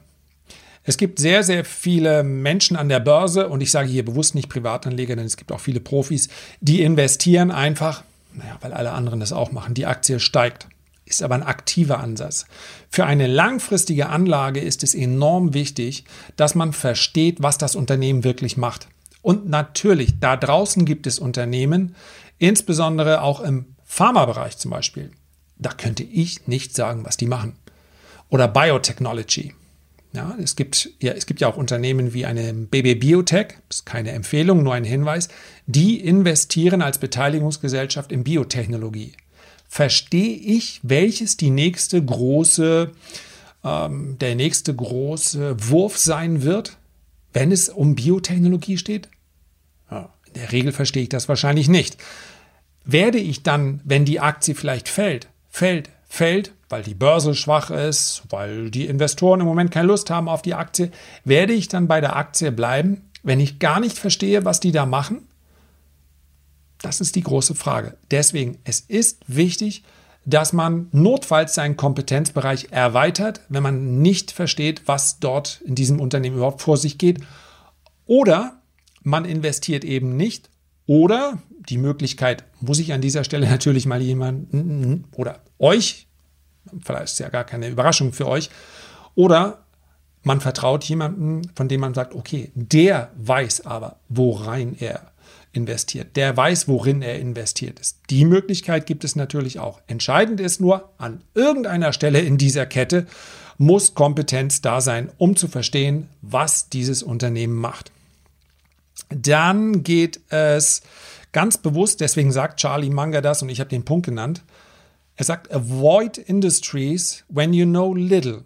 Es 0.84 0.98
gibt 0.98 1.18
sehr, 1.18 1.44
sehr 1.44 1.64
viele 1.64 2.22
Menschen 2.24 2.76
an 2.76 2.90
der 2.90 3.00
Börse 3.00 3.48
und 3.48 3.62
ich 3.62 3.72
sage 3.72 3.88
hier 3.88 4.04
bewusst 4.04 4.36
nicht 4.36 4.50
Privatanleger, 4.50 5.16
denn 5.16 5.26
es 5.26 5.38
gibt 5.38 5.54
auch 5.54 5.62
viele 5.62 5.80
Profis, 5.80 6.28
die 6.60 6.82
investieren 6.84 7.52
einfach, 7.52 8.04
naja, 8.34 8.58
weil 8.60 8.74
alle 8.74 8.92
anderen 8.92 9.22
das 9.22 9.32
auch 9.32 9.54
machen. 9.54 9.76
Die 9.76 9.86
Aktie 9.86 10.20
steigt 10.20 10.68
ist 11.06 11.22
aber 11.22 11.36
ein 11.36 11.44
aktiver 11.44 12.00
Ansatz. 12.00 12.46
Für 12.90 13.06
eine 13.06 13.28
langfristige 13.28 14.10
Anlage 14.10 14.60
ist 14.60 14.84
es 14.84 14.96
enorm 14.96 15.54
wichtig, 15.54 16.06
dass 16.36 16.56
man 16.56 16.74
versteht, 16.74 17.42
was 17.42 17.58
das 17.58 17.76
Unternehmen 17.76 18.24
wirklich 18.24 18.58
macht. 18.58 18.88
Und 19.22 19.48
natürlich, 19.48 20.20
da 20.20 20.36
draußen 20.36 20.86
gibt 20.86 21.08
es 21.08 21.20
Unternehmen, 21.20 21.96
insbesondere 22.38 23.22
auch 23.22 23.40
im 23.40 23.76
Pharmabereich 23.84 24.58
zum 24.58 24.72
Beispiel. 24.72 25.12
Da 25.58 25.72
könnte 25.72 26.04
ich 26.04 26.48
nicht 26.48 26.76
sagen, 26.76 27.06
was 27.06 27.18
die 27.18 27.28
machen. 27.28 27.54
Oder 28.30 28.48
Biotechnology. 28.48 29.54
Ja, 30.14 30.36
es, 30.42 30.56
gibt, 30.56 30.92
ja, 31.02 31.12
es 31.12 31.26
gibt 31.26 31.42
ja 31.42 31.48
auch 31.50 31.58
Unternehmen 31.58 32.14
wie 32.14 32.26
eine 32.26 32.54
BB 32.54 33.00
Biotech, 33.00 33.48
ist 33.70 33.86
keine 33.86 34.12
Empfehlung, 34.12 34.64
nur 34.64 34.74
ein 34.74 34.86
Hinweis, 34.86 35.28
die 35.66 36.00
investieren 36.00 36.82
als 36.82 37.00
Beteiligungsgesellschaft 37.00 38.12
in 38.12 38.24
Biotechnologie 38.24 39.14
verstehe 39.76 40.38
ich, 40.38 40.80
welches 40.84 41.36
die 41.36 41.50
nächste 41.50 42.02
große, 42.02 42.92
ähm, 43.62 44.18
der 44.20 44.36
nächste 44.36 44.74
große 44.74 45.70
Wurf 45.70 45.98
sein 45.98 46.44
wird, 46.44 46.78
wenn 47.34 47.52
es 47.52 47.68
um 47.68 47.94
Biotechnologie 47.94 48.78
steht? 48.78 49.10
Ja, 49.92 50.14
in 50.28 50.34
der 50.36 50.54
Regel 50.54 50.72
verstehe 50.72 51.04
ich 51.04 51.10
das 51.10 51.28
wahrscheinlich 51.28 51.68
nicht. 51.68 51.98
Werde 52.86 53.18
ich 53.18 53.44
dann, 53.44 53.82
wenn 53.84 54.06
die 54.06 54.22
Aktie 54.22 54.56
vielleicht 54.56 54.88
fällt, 54.88 55.28
fällt, 55.50 55.90
fällt, 56.08 56.54
weil 56.70 56.84
die 56.84 56.96
Börse 56.96 57.36
schwach 57.36 57.70
ist, 57.70 58.24
weil 58.30 58.72
die 58.72 58.86
Investoren 58.86 59.42
im 59.42 59.46
Moment 59.46 59.72
keine 59.72 59.88
Lust 59.88 60.10
haben 60.10 60.30
auf 60.30 60.42
die 60.42 60.54
Aktie, 60.54 60.90
werde 61.26 61.52
ich 61.52 61.68
dann 61.68 61.90
bei 61.90 62.00
der 62.00 62.16
Aktie 62.16 62.54
bleiben, 62.54 63.02
wenn 63.24 63.42
ich 63.42 63.60
gar 63.60 63.82
nicht 63.82 63.98
verstehe, 63.98 64.46
was 64.46 64.62
die 64.62 64.72
da 64.72 64.86
machen? 64.86 65.25
Das 66.86 67.02
ist 67.02 67.16
die 67.16 67.24
große 67.24 67.56
Frage. 67.56 67.98
Deswegen, 68.12 68.60
es 68.64 68.80
ist 68.80 69.24
wichtig, 69.26 69.84
dass 70.24 70.54
man 70.54 70.88
notfalls 70.92 71.56
seinen 71.56 71.78
Kompetenzbereich 71.78 72.68
erweitert, 72.70 73.42
wenn 73.50 73.64
man 73.64 74.04
nicht 74.04 74.32
versteht, 74.32 74.84
was 74.86 75.20
dort 75.20 75.62
in 75.66 75.74
diesem 75.74 76.00
Unternehmen 76.00 76.36
überhaupt 76.36 76.62
vor 76.62 76.78
sich 76.78 77.00
geht. 77.00 77.22
Oder 78.06 78.62
man 79.02 79.26
investiert 79.26 79.84
eben 79.84 80.16
nicht. 80.16 80.52
Oder 80.86 81.40
die 81.70 81.80
Möglichkeit, 81.80 82.44
muss 82.62 82.78
ich 82.78 82.94
an 82.94 83.02
dieser 83.02 83.24
Stelle 83.24 83.48
natürlich 83.50 83.88
mal 83.88 84.04
jemanden 84.04 85.06
oder 85.16 85.40
euch, 85.58 86.06
vielleicht 86.84 87.14
ist 87.14 87.20
ja 87.20 87.30
gar 87.30 87.46
keine 87.46 87.68
Überraschung 87.68 88.14
für 88.14 88.28
euch, 88.28 88.52
oder 89.16 89.66
man 90.22 90.40
vertraut 90.40 90.84
jemandem, 90.84 91.50
von 91.56 91.68
dem 91.68 91.82
man 91.82 91.96
sagt, 91.96 92.14
okay, 92.14 92.52
der 92.54 93.10
weiß 93.16 93.66
aber, 93.66 93.98
worein 94.08 94.76
er 94.78 95.15
investiert. 95.52 96.16
Der 96.16 96.36
weiß, 96.36 96.68
worin 96.68 97.02
er 97.02 97.20
investiert 97.20 97.80
ist. 97.80 97.98
Die 98.10 98.26
Möglichkeit 98.26 98.86
gibt 98.86 99.04
es 99.04 99.16
natürlich 99.16 99.60
auch. 99.60 99.82
Entscheidend 99.88 100.40
ist 100.40 100.60
nur, 100.60 100.90
an 100.98 101.22
irgendeiner 101.34 101.94
Stelle 101.94 102.20
in 102.20 102.38
dieser 102.38 102.66
Kette 102.66 103.08
muss 103.58 103.94
Kompetenz 103.94 104.62
da 104.62 104.82
sein, 104.82 105.10
um 105.18 105.36
zu 105.36 105.48
verstehen, 105.48 106.10
was 106.22 106.70
dieses 106.70 107.04
Unternehmen 107.04 107.56
macht. 107.56 107.92
Dann 109.10 109.84
geht 109.84 110.20
es 110.30 110.82
ganz 111.32 111.58
bewusst, 111.58 112.02
deswegen 112.02 112.32
sagt 112.32 112.60
Charlie 112.60 112.90
Munger 112.90 113.22
das 113.22 113.42
und 113.42 113.50
ich 113.50 113.60
habe 113.60 113.70
den 113.70 113.86
Punkt 113.86 114.06
genannt. 114.06 114.44
Er 115.16 115.26
sagt, 115.26 115.54
avoid 115.54 116.18
industries 116.18 117.24
when 117.30 117.54
you 117.54 117.66
know 117.66 117.94
little. 117.94 118.44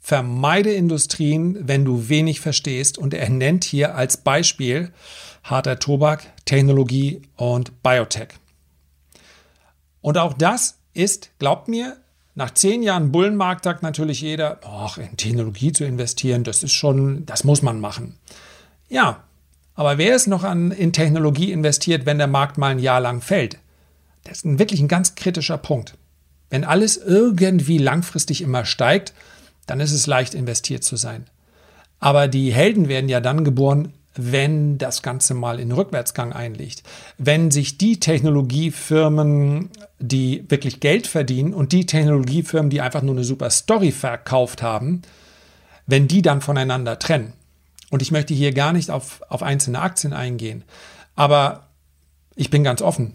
Vermeide 0.00 0.72
Industrien, 0.72 1.58
wenn 1.60 1.84
du 1.84 2.08
wenig 2.08 2.40
verstehst. 2.40 2.98
Und 2.98 3.14
er 3.14 3.28
nennt 3.28 3.64
hier 3.64 3.94
als 3.94 4.16
Beispiel 4.16 4.92
harter 5.50 5.78
Tobak, 5.78 6.26
Technologie 6.44 7.22
und 7.36 7.82
Biotech. 7.82 8.28
Und 10.00 10.18
auch 10.18 10.34
das 10.34 10.78
ist, 10.94 11.30
glaubt 11.38 11.68
mir, 11.68 11.96
nach 12.34 12.52
zehn 12.52 12.82
Jahren 12.82 13.10
Bullenmarkt 13.10 13.64
sagt 13.64 13.82
natürlich 13.82 14.20
jeder, 14.20 14.60
ach, 14.64 14.98
in 14.98 15.16
Technologie 15.16 15.72
zu 15.72 15.84
investieren, 15.84 16.44
das 16.44 16.62
ist 16.62 16.72
schon, 16.72 17.26
das 17.26 17.44
muss 17.44 17.62
man 17.62 17.80
machen. 17.80 18.16
Ja, 18.88 19.24
aber 19.74 19.98
wer 19.98 20.14
ist 20.14 20.28
noch 20.28 20.44
an, 20.44 20.70
in 20.70 20.92
Technologie 20.92 21.52
investiert, 21.52 22.06
wenn 22.06 22.18
der 22.18 22.26
Markt 22.26 22.58
mal 22.58 22.70
ein 22.70 22.78
Jahr 22.78 23.00
lang 23.00 23.20
fällt? 23.20 23.58
Das 24.24 24.38
ist 24.38 24.44
ein, 24.44 24.58
wirklich 24.58 24.80
ein 24.80 24.88
ganz 24.88 25.14
kritischer 25.14 25.58
Punkt. 25.58 25.96
Wenn 26.50 26.64
alles 26.64 26.96
irgendwie 26.96 27.78
langfristig 27.78 28.42
immer 28.42 28.64
steigt, 28.64 29.14
dann 29.66 29.80
ist 29.80 29.92
es 29.92 30.06
leicht 30.06 30.34
investiert 30.34 30.84
zu 30.84 30.96
sein. 30.96 31.26
Aber 32.00 32.28
die 32.28 32.52
Helden 32.52 32.88
werden 32.88 33.08
ja 33.08 33.20
dann 33.20 33.44
geboren, 33.44 33.92
wenn 34.18 34.78
das 34.78 35.02
Ganze 35.02 35.32
mal 35.34 35.60
in 35.60 35.72
Rückwärtsgang 35.72 36.32
einlegt. 36.32 36.82
Wenn 37.16 37.50
sich 37.50 37.78
die 37.78 38.00
Technologiefirmen, 38.00 39.70
die 39.98 40.44
wirklich 40.48 40.80
Geld 40.80 41.06
verdienen 41.06 41.54
und 41.54 41.72
die 41.72 41.86
Technologiefirmen, 41.86 42.70
die 42.70 42.80
einfach 42.80 43.02
nur 43.02 43.14
eine 43.14 43.24
super 43.24 43.50
Story 43.50 43.92
verkauft 43.92 44.62
haben, 44.62 45.02
wenn 45.86 46.08
die 46.08 46.20
dann 46.20 46.40
voneinander 46.40 46.98
trennen. 46.98 47.32
Und 47.90 48.02
ich 48.02 48.10
möchte 48.10 48.34
hier 48.34 48.52
gar 48.52 48.72
nicht 48.72 48.90
auf, 48.90 49.22
auf 49.28 49.42
einzelne 49.42 49.80
Aktien 49.80 50.12
eingehen, 50.12 50.64
aber 51.16 51.68
ich 52.36 52.50
bin 52.50 52.62
ganz 52.62 52.82
offen, 52.82 53.12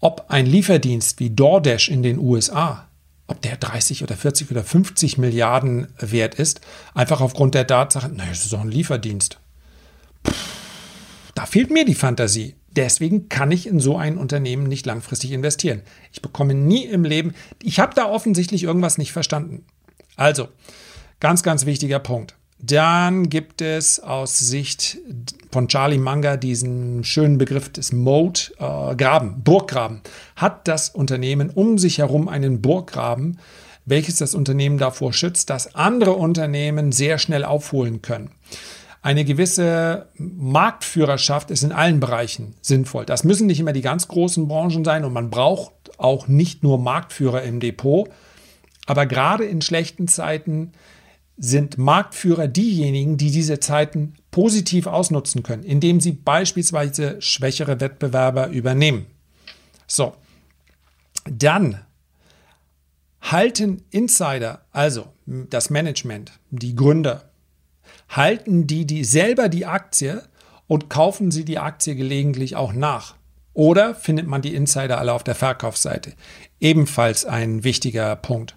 ob 0.00 0.26
ein 0.28 0.46
Lieferdienst 0.46 1.18
wie 1.18 1.30
DoorDash 1.30 1.88
in 1.88 2.02
den 2.02 2.18
USA 2.18 2.86
ob 3.32 3.40
der 3.40 3.56
30 3.56 4.02
oder 4.02 4.16
40 4.16 4.50
oder 4.50 4.62
50 4.62 5.16
Milliarden 5.16 5.88
wert 5.98 6.34
ist, 6.34 6.60
einfach 6.94 7.20
aufgrund 7.22 7.54
der 7.54 7.66
Tatsache, 7.66 8.10
naja, 8.10 8.30
es 8.30 8.44
ist 8.44 8.52
doch 8.52 8.60
ein 8.60 8.70
Lieferdienst. 8.70 9.38
Da 11.42 11.46
fehlt 11.46 11.72
mir 11.72 11.84
die 11.84 11.96
Fantasie. 11.96 12.54
Deswegen 12.70 13.28
kann 13.28 13.50
ich 13.50 13.66
in 13.66 13.80
so 13.80 13.96
ein 13.96 14.16
Unternehmen 14.16 14.68
nicht 14.68 14.86
langfristig 14.86 15.32
investieren. 15.32 15.82
Ich 16.12 16.22
bekomme 16.22 16.54
nie 16.54 16.84
im 16.84 17.02
Leben, 17.02 17.34
ich 17.60 17.80
habe 17.80 17.96
da 17.96 18.08
offensichtlich 18.08 18.62
irgendwas 18.62 18.96
nicht 18.96 19.10
verstanden. 19.10 19.64
Also, 20.14 20.46
ganz, 21.18 21.42
ganz 21.42 21.66
wichtiger 21.66 21.98
Punkt. 21.98 22.36
Dann 22.60 23.28
gibt 23.28 23.60
es 23.60 23.98
aus 23.98 24.38
Sicht 24.38 24.98
von 25.50 25.66
Charlie 25.66 25.98
Munger 25.98 26.36
diesen 26.36 27.02
schönen 27.02 27.38
Begriff 27.38 27.72
des 27.72 27.90
Mode 27.90 28.42
äh, 28.60 28.94
Graben, 28.94 29.42
Burggraben. 29.42 30.00
Hat 30.36 30.68
das 30.68 30.90
Unternehmen 30.90 31.50
um 31.50 31.76
sich 31.76 31.98
herum 31.98 32.28
einen 32.28 32.62
Burggraben, 32.62 33.40
welches 33.84 34.14
das 34.14 34.36
Unternehmen 34.36 34.78
davor 34.78 35.12
schützt, 35.12 35.50
dass 35.50 35.74
andere 35.74 36.12
Unternehmen 36.12 36.92
sehr 36.92 37.18
schnell 37.18 37.44
aufholen 37.44 38.00
können. 38.00 38.30
Eine 39.02 39.24
gewisse 39.24 40.08
Marktführerschaft 40.16 41.50
ist 41.50 41.64
in 41.64 41.72
allen 41.72 41.98
Bereichen 41.98 42.54
sinnvoll. 42.62 43.04
Das 43.04 43.24
müssen 43.24 43.48
nicht 43.48 43.58
immer 43.58 43.72
die 43.72 43.80
ganz 43.80 44.06
großen 44.06 44.46
Branchen 44.46 44.84
sein 44.84 45.04
und 45.04 45.12
man 45.12 45.28
braucht 45.28 45.72
auch 45.98 46.28
nicht 46.28 46.62
nur 46.62 46.78
Marktführer 46.78 47.42
im 47.42 47.58
Depot. 47.58 48.08
Aber 48.86 49.06
gerade 49.06 49.44
in 49.44 49.60
schlechten 49.60 50.06
Zeiten 50.06 50.72
sind 51.36 51.78
Marktführer 51.78 52.46
diejenigen, 52.46 53.16
die 53.16 53.32
diese 53.32 53.58
Zeiten 53.58 54.14
positiv 54.30 54.86
ausnutzen 54.86 55.42
können, 55.42 55.64
indem 55.64 56.00
sie 56.00 56.12
beispielsweise 56.12 57.20
schwächere 57.20 57.80
Wettbewerber 57.80 58.48
übernehmen. 58.48 59.06
So, 59.88 60.14
dann 61.24 61.80
halten 63.20 63.82
Insider, 63.90 64.64
also 64.70 65.08
das 65.26 65.70
Management, 65.70 66.32
die 66.50 66.76
Gründer, 66.76 67.31
halten 68.12 68.66
die, 68.66 68.86
die 68.86 69.04
selber 69.04 69.48
die 69.48 69.66
Aktie 69.66 70.22
und 70.66 70.88
kaufen 70.88 71.30
sie 71.30 71.44
die 71.44 71.58
Aktie 71.58 71.96
gelegentlich 71.96 72.56
auch 72.56 72.72
nach. 72.72 73.16
Oder 73.54 73.94
findet 73.94 74.26
man 74.26 74.40
die 74.40 74.54
Insider 74.54 74.98
alle 74.98 75.12
auf 75.12 75.24
der 75.24 75.34
Verkaufsseite? 75.34 76.12
Ebenfalls 76.60 77.26
ein 77.26 77.64
wichtiger 77.64 78.16
Punkt. 78.16 78.56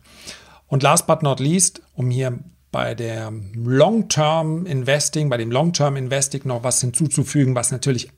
Und 0.67 0.83
last 0.83 1.07
but 1.07 1.23
not 1.23 1.39
least, 1.39 1.81
um 1.93 2.09
hier 2.09 2.39
bei 2.71 2.95
der 2.95 3.31
Long-Term 3.53 4.65
Investing, 4.65 5.29
bei 5.29 5.37
dem 5.37 5.51
Long-Term 5.51 5.95
Investing 5.95 6.41
noch 6.45 6.63
was 6.63 6.81
hinzuzufügen, 6.81 7.55
was 7.55 7.71
natürlich 7.71 8.09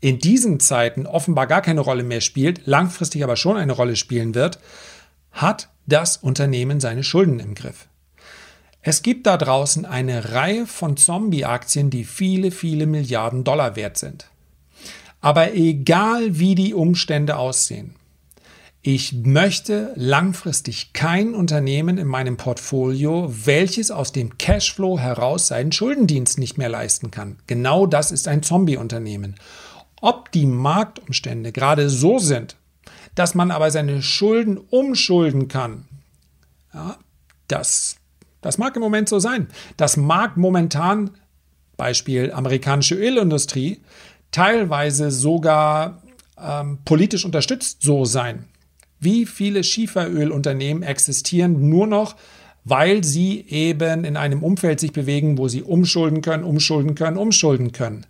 in 0.00 0.18
diesen 0.18 0.60
Zeiten 0.60 1.06
offenbar 1.06 1.46
gar 1.46 1.62
keine 1.62 1.80
Rolle 1.80 2.02
mehr 2.02 2.20
spielt, 2.20 2.66
langfristig 2.66 3.24
aber 3.24 3.36
schon 3.36 3.56
eine 3.56 3.72
Rolle 3.72 3.96
spielen 3.96 4.34
wird, 4.34 4.58
hat 5.32 5.70
das 5.86 6.16
Unternehmen 6.16 6.80
seine 6.80 7.02
Schulden 7.02 7.40
im 7.40 7.54
Griff. 7.54 7.88
Es 8.88 9.02
gibt 9.02 9.26
da 9.26 9.36
draußen 9.36 9.84
eine 9.84 10.30
Reihe 10.30 10.64
von 10.64 10.96
Zombie-Aktien, 10.96 11.90
die 11.90 12.04
viele, 12.04 12.52
viele 12.52 12.86
Milliarden 12.86 13.42
Dollar 13.42 13.74
wert 13.74 13.96
sind. 13.96 14.30
Aber 15.20 15.54
egal 15.54 16.38
wie 16.38 16.54
die 16.54 16.72
Umstände 16.72 17.36
aussehen, 17.36 17.96
ich 18.82 19.12
möchte 19.12 19.92
langfristig 19.96 20.92
kein 20.92 21.34
Unternehmen 21.34 21.98
in 21.98 22.06
meinem 22.06 22.36
Portfolio, 22.36 23.28
welches 23.44 23.90
aus 23.90 24.12
dem 24.12 24.38
Cashflow 24.38 25.00
heraus 25.00 25.48
seinen 25.48 25.72
Schuldendienst 25.72 26.38
nicht 26.38 26.56
mehr 26.56 26.68
leisten 26.68 27.10
kann. 27.10 27.40
Genau 27.48 27.86
das 27.86 28.12
ist 28.12 28.28
ein 28.28 28.44
Zombie-Unternehmen. 28.44 29.34
Ob 30.00 30.30
die 30.30 30.46
Marktumstände 30.46 31.50
gerade 31.50 31.90
so 31.90 32.20
sind, 32.20 32.54
dass 33.16 33.34
man 33.34 33.50
aber 33.50 33.72
seine 33.72 34.00
Schulden 34.00 34.58
umschulden 34.58 35.48
kann, 35.48 35.88
ja, 36.72 36.96
das, 37.48 37.96
das 38.46 38.58
mag 38.58 38.74
im 38.76 38.82
Moment 38.82 39.08
so 39.08 39.18
sein. 39.18 39.48
Das 39.76 39.96
mag 39.96 40.36
momentan, 40.36 41.10
Beispiel 41.76 42.32
amerikanische 42.32 42.94
Ölindustrie, 42.94 43.80
teilweise 44.30 45.10
sogar 45.10 46.02
ähm, 46.42 46.78
politisch 46.84 47.24
unterstützt 47.24 47.82
so 47.82 48.04
sein. 48.04 48.44
Wie 48.98 49.26
viele 49.26 49.62
Schieferölunternehmen 49.62 50.82
existieren 50.82 51.68
nur 51.68 51.86
noch, 51.86 52.16
weil 52.64 53.04
sie 53.04 53.44
eben 53.48 54.04
in 54.04 54.16
einem 54.16 54.42
Umfeld 54.42 54.80
sich 54.80 54.92
bewegen, 54.92 55.38
wo 55.38 55.48
sie 55.48 55.62
umschulden 55.62 56.22
können, 56.22 56.44
umschulden 56.44 56.94
können, 56.94 57.16
umschulden 57.16 57.72
können. 57.72 58.06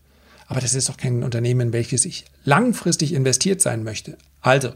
Aber 0.46 0.60
das 0.60 0.74
ist 0.74 0.88
doch 0.88 0.96
kein 0.96 1.22
Unternehmen, 1.22 1.72
welches 1.72 2.04
ich 2.04 2.24
langfristig 2.44 3.12
investiert 3.12 3.60
sein 3.60 3.84
möchte. 3.84 4.16
Also, 4.40 4.70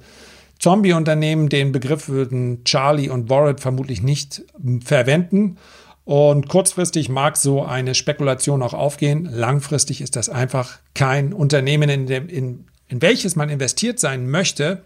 Zombie-Unternehmen, 0.60 1.48
den 1.48 1.72
Begriff 1.72 2.08
würden 2.08 2.64
Charlie 2.64 3.08
und 3.08 3.30
Warren 3.30 3.58
vermutlich 3.58 4.02
nicht 4.02 4.42
verwenden. 4.84 5.56
Und 6.04 6.48
kurzfristig 6.48 7.08
mag 7.08 7.36
so 7.36 7.64
eine 7.64 7.94
Spekulation 7.94 8.62
auch 8.62 8.74
aufgehen. 8.74 9.24
Langfristig 9.24 10.00
ist 10.00 10.16
das 10.16 10.28
einfach 10.28 10.78
kein 10.94 11.32
Unternehmen, 11.32 11.88
in, 11.88 12.06
dem, 12.06 12.28
in, 12.28 12.66
in 12.88 13.00
welches 13.00 13.36
man 13.36 13.48
investiert 13.48 13.98
sein 13.98 14.28
möchte. 14.30 14.82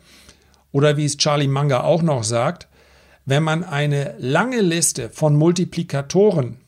Oder 0.71 0.97
wie 0.97 1.05
es 1.05 1.17
Charlie 1.17 1.49
Munger 1.49 1.85
auch 1.85 2.03
noch 2.03 2.25
sagt, 2.25 2.69
wenn 3.27 3.43
man 3.43 3.65
eine 3.65 4.15
lange 4.19 4.61
Liste 4.61 5.11
von 5.11 5.35
Multiplikatoren 5.35 6.59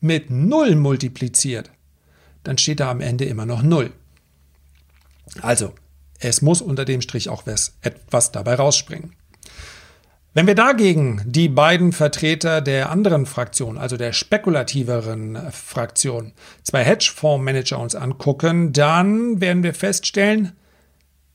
mit 0.00 0.30
Null 0.30 0.74
multipliziert, 0.74 1.70
dann 2.42 2.58
steht 2.58 2.80
da 2.80 2.90
am 2.90 3.00
Ende 3.00 3.26
immer 3.26 3.46
noch 3.46 3.62
Null. 3.62 3.92
Also, 5.42 5.72
es 6.20 6.42
muss 6.42 6.60
unter 6.60 6.84
dem 6.84 7.00
Strich 7.00 7.28
auch 7.28 7.44
etwas 7.46 8.30
dabei 8.30 8.54
rausspringen. 8.54 9.14
Wenn 10.32 10.46
wir 10.46 10.54
dagegen 10.54 11.22
die 11.26 11.48
beiden 11.48 11.92
Vertreter 11.92 12.60
der 12.60 12.90
anderen 12.90 13.26
Fraktion, 13.26 13.78
also 13.78 13.96
der 13.96 14.12
spekulativeren 14.12 15.50
Fraktion, 15.50 16.32
zwei 16.62 16.84
Hedgefondsmanager 16.84 17.80
uns 17.80 17.96
angucken, 17.96 18.72
dann 18.72 19.40
werden 19.40 19.64
wir 19.64 19.74
feststellen, 19.74 20.52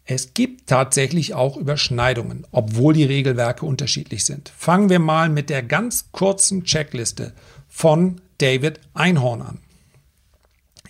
es 0.05 0.33
gibt 0.33 0.69
tatsächlich 0.69 1.33
auch 1.33 1.57
Überschneidungen, 1.57 2.47
obwohl 2.51 2.93
die 2.93 3.03
Regelwerke 3.03 3.65
unterschiedlich 3.65 4.23
sind. 4.23 4.53
Fangen 4.55 4.89
wir 4.89 4.99
mal 4.99 5.29
mit 5.29 5.49
der 5.49 5.63
ganz 5.63 6.11
kurzen 6.11 6.63
Checkliste 6.63 7.33
von 7.67 8.21
David 8.37 8.79
Einhorn 8.93 9.41
an. 9.41 9.59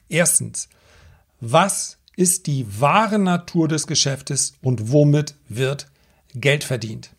Erstens, 0.09 0.69
was 1.39 1.97
ist 2.15 2.47
die 2.47 2.65
wahre 2.79 3.19
Natur 3.19 3.67
des 3.67 3.87
Geschäftes 3.87 4.53
und 4.61 4.91
womit 4.91 5.35
wird 5.49 5.87
Geld 6.33 6.63
verdient. 6.63 7.11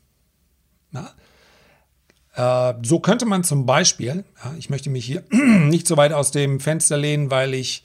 Äh, 2.37 2.75
so 2.83 3.01
könnte 3.01 3.27
man 3.27 3.45
zum 3.45 3.67
Beispiel, 3.67 4.25
ja, 4.45 4.55
ich 4.59 4.71
möchte 4.71 4.91
mich 4.91 5.05
hier 5.05 5.25
nicht 5.31 5.89
so 5.89 5.97
weit 5.97 6.13
aus 6.13 6.31
dem 6.31 6.61
Fenster 6.61 6.97
lehnen, 6.99 7.31
weil 7.31 7.55
ich 7.55 7.83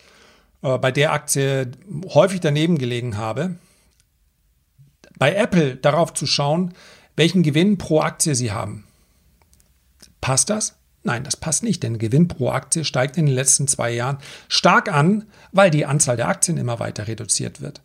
äh, 0.61 0.77
bei 0.77 0.91
der 0.91 1.13
Aktie 1.13 1.71
häufig 2.13 2.41
daneben 2.41 2.77
gelegen 2.77 3.17
habe, 3.17 3.55
bei 5.17 5.33
Apple 5.33 5.77
darauf 5.77 6.13
zu 6.13 6.25
schauen, 6.27 6.73
welchen 7.15 7.43
Gewinn 7.43 7.77
pro 7.77 8.01
Aktie 8.01 8.35
sie 8.35 8.51
haben. 8.51 8.85
Passt 10.19 10.49
das? 10.49 10.75
Nein, 11.03 11.23
das 11.23 11.35
passt 11.35 11.63
nicht, 11.63 11.81
denn 11.83 11.97
Gewinn 11.97 12.27
pro 12.27 12.49
Aktie 12.49 12.85
steigt 12.85 13.17
in 13.17 13.25
den 13.25 13.35
letzten 13.35 13.67
zwei 13.67 13.91
Jahren 13.91 14.19
stark 14.47 14.91
an, 14.91 15.25
weil 15.51 15.71
die 15.71 15.85
Anzahl 15.85 16.15
der 16.15 16.27
Aktien 16.27 16.57
immer 16.57 16.79
weiter 16.79 17.07
reduziert 17.07 17.61
wird. 17.61 17.81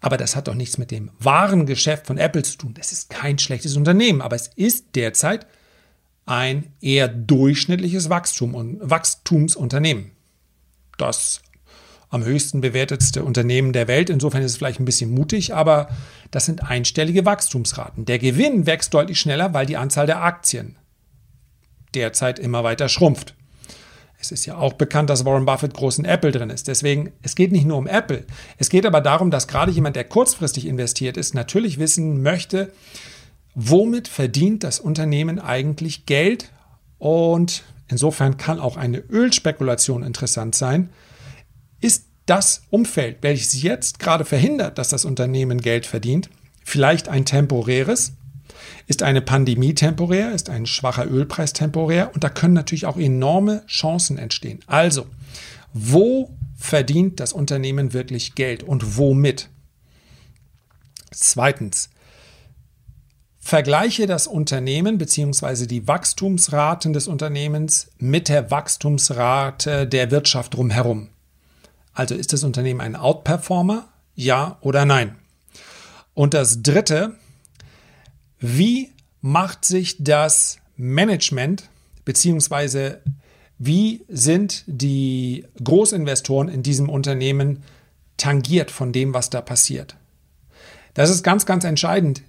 Aber 0.00 0.16
das 0.16 0.36
hat 0.36 0.48
doch 0.48 0.54
nichts 0.54 0.78
mit 0.78 0.90
dem 0.90 1.10
wahren 1.18 1.66
Geschäft 1.66 2.06
von 2.06 2.18
Apple 2.18 2.42
zu 2.42 2.56
tun. 2.56 2.74
Das 2.74 2.92
ist 2.92 3.10
kein 3.10 3.38
schlechtes 3.38 3.76
Unternehmen, 3.76 4.22
aber 4.22 4.36
es 4.36 4.48
ist 4.54 4.94
derzeit 4.94 5.46
ein 6.26 6.72
eher 6.80 7.08
durchschnittliches 7.08 8.10
Wachstum 8.10 8.54
und 8.54 8.78
Wachstumsunternehmen. 8.82 10.12
Das 10.98 11.40
am 12.10 12.24
höchsten 12.24 12.60
bewertetste 12.60 13.22
Unternehmen 13.22 13.72
der 13.72 13.88
Welt. 13.88 14.10
Insofern 14.10 14.42
ist 14.42 14.52
es 14.52 14.56
vielleicht 14.56 14.80
ein 14.80 14.84
bisschen 14.84 15.10
mutig, 15.10 15.54
aber 15.54 15.88
das 16.30 16.46
sind 16.46 16.62
einstellige 16.62 17.24
Wachstumsraten. 17.24 18.04
Der 18.04 18.18
Gewinn 18.18 18.66
wächst 18.66 18.94
deutlich 18.94 19.20
schneller, 19.20 19.52
weil 19.52 19.66
die 19.66 19.76
Anzahl 19.76 20.06
der 20.06 20.22
Aktien 20.22 20.76
derzeit 21.98 22.38
immer 22.38 22.64
weiter 22.64 22.88
schrumpft. 22.88 23.34
Es 24.20 24.32
ist 24.32 24.46
ja 24.46 24.56
auch 24.56 24.72
bekannt, 24.72 25.10
dass 25.10 25.24
Warren 25.24 25.44
Buffett 25.44 25.74
groß 25.74 25.98
in 25.98 26.04
Apple 26.04 26.32
drin 26.32 26.50
ist. 26.50 26.66
Deswegen, 26.66 27.12
es 27.22 27.36
geht 27.36 27.52
nicht 27.52 27.66
nur 27.66 27.76
um 27.78 27.86
Apple. 27.86 28.24
Es 28.56 28.68
geht 28.68 28.84
aber 28.84 29.00
darum, 29.00 29.30
dass 29.30 29.46
gerade 29.46 29.70
jemand, 29.70 29.94
der 29.94 30.04
kurzfristig 30.04 30.66
investiert 30.66 31.16
ist, 31.16 31.34
natürlich 31.34 31.78
wissen 31.78 32.22
möchte, 32.22 32.72
womit 33.54 34.08
verdient 34.08 34.64
das 34.64 34.80
Unternehmen 34.80 35.38
eigentlich 35.38 36.04
Geld. 36.06 36.50
Und 36.98 37.62
insofern 37.88 38.36
kann 38.36 38.58
auch 38.58 38.76
eine 38.76 38.98
Ölspekulation 38.98 40.02
interessant 40.02 40.56
sein. 40.56 40.90
Ist 41.80 42.06
das 42.26 42.62
Umfeld, 42.70 43.18
welches 43.20 43.62
jetzt 43.62 44.00
gerade 44.00 44.24
verhindert, 44.24 44.78
dass 44.78 44.88
das 44.88 45.04
Unternehmen 45.04 45.60
Geld 45.60 45.86
verdient, 45.86 46.28
vielleicht 46.64 47.08
ein 47.08 47.24
temporäres? 47.24 48.14
Ist 48.86 49.02
eine 49.02 49.20
Pandemie 49.20 49.74
temporär? 49.74 50.32
Ist 50.32 50.50
ein 50.50 50.66
schwacher 50.66 51.10
Ölpreis 51.10 51.52
temporär? 51.52 52.12
Und 52.14 52.24
da 52.24 52.28
können 52.28 52.54
natürlich 52.54 52.86
auch 52.86 52.96
enorme 52.96 53.64
Chancen 53.66 54.18
entstehen. 54.18 54.60
Also, 54.66 55.06
wo 55.72 56.30
verdient 56.56 57.20
das 57.20 57.32
Unternehmen 57.32 57.92
wirklich 57.92 58.34
Geld 58.34 58.62
und 58.62 58.96
womit? 58.96 59.48
Zweitens, 61.10 61.90
vergleiche 63.38 64.06
das 64.06 64.26
Unternehmen 64.26 64.98
bzw. 64.98 65.66
die 65.66 65.88
Wachstumsraten 65.88 66.92
des 66.92 67.08
Unternehmens 67.08 67.90
mit 67.98 68.28
der 68.28 68.50
Wachstumsrate 68.50 69.86
der 69.86 70.10
Wirtschaft 70.10 70.54
drumherum. 70.54 71.08
Also 71.94 72.14
ist 72.14 72.32
das 72.32 72.44
Unternehmen 72.44 72.80
ein 72.80 72.94
Outperformer? 72.94 73.88
Ja 74.14 74.58
oder 74.60 74.84
nein? 74.84 75.16
Und 76.14 76.34
das 76.34 76.62
Dritte, 76.62 77.14
wie 78.40 78.90
macht 79.20 79.64
sich 79.64 79.96
das 79.98 80.58
Management 80.76 81.68
beziehungsweise 82.04 83.00
wie 83.58 84.04
sind 84.08 84.62
die 84.66 85.44
Großinvestoren 85.62 86.48
in 86.48 86.62
diesem 86.62 86.88
Unternehmen 86.88 87.64
tangiert 88.16 88.70
von 88.70 88.92
dem, 88.92 89.14
was 89.14 89.30
da 89.30 89.40
passiert? 89.40 89.96
Das 90.94 91.10
ist 91.10 91.24
ganz, 91.24 91.44
ganz 91.44 91.64
entscheidend. 91.64 92.22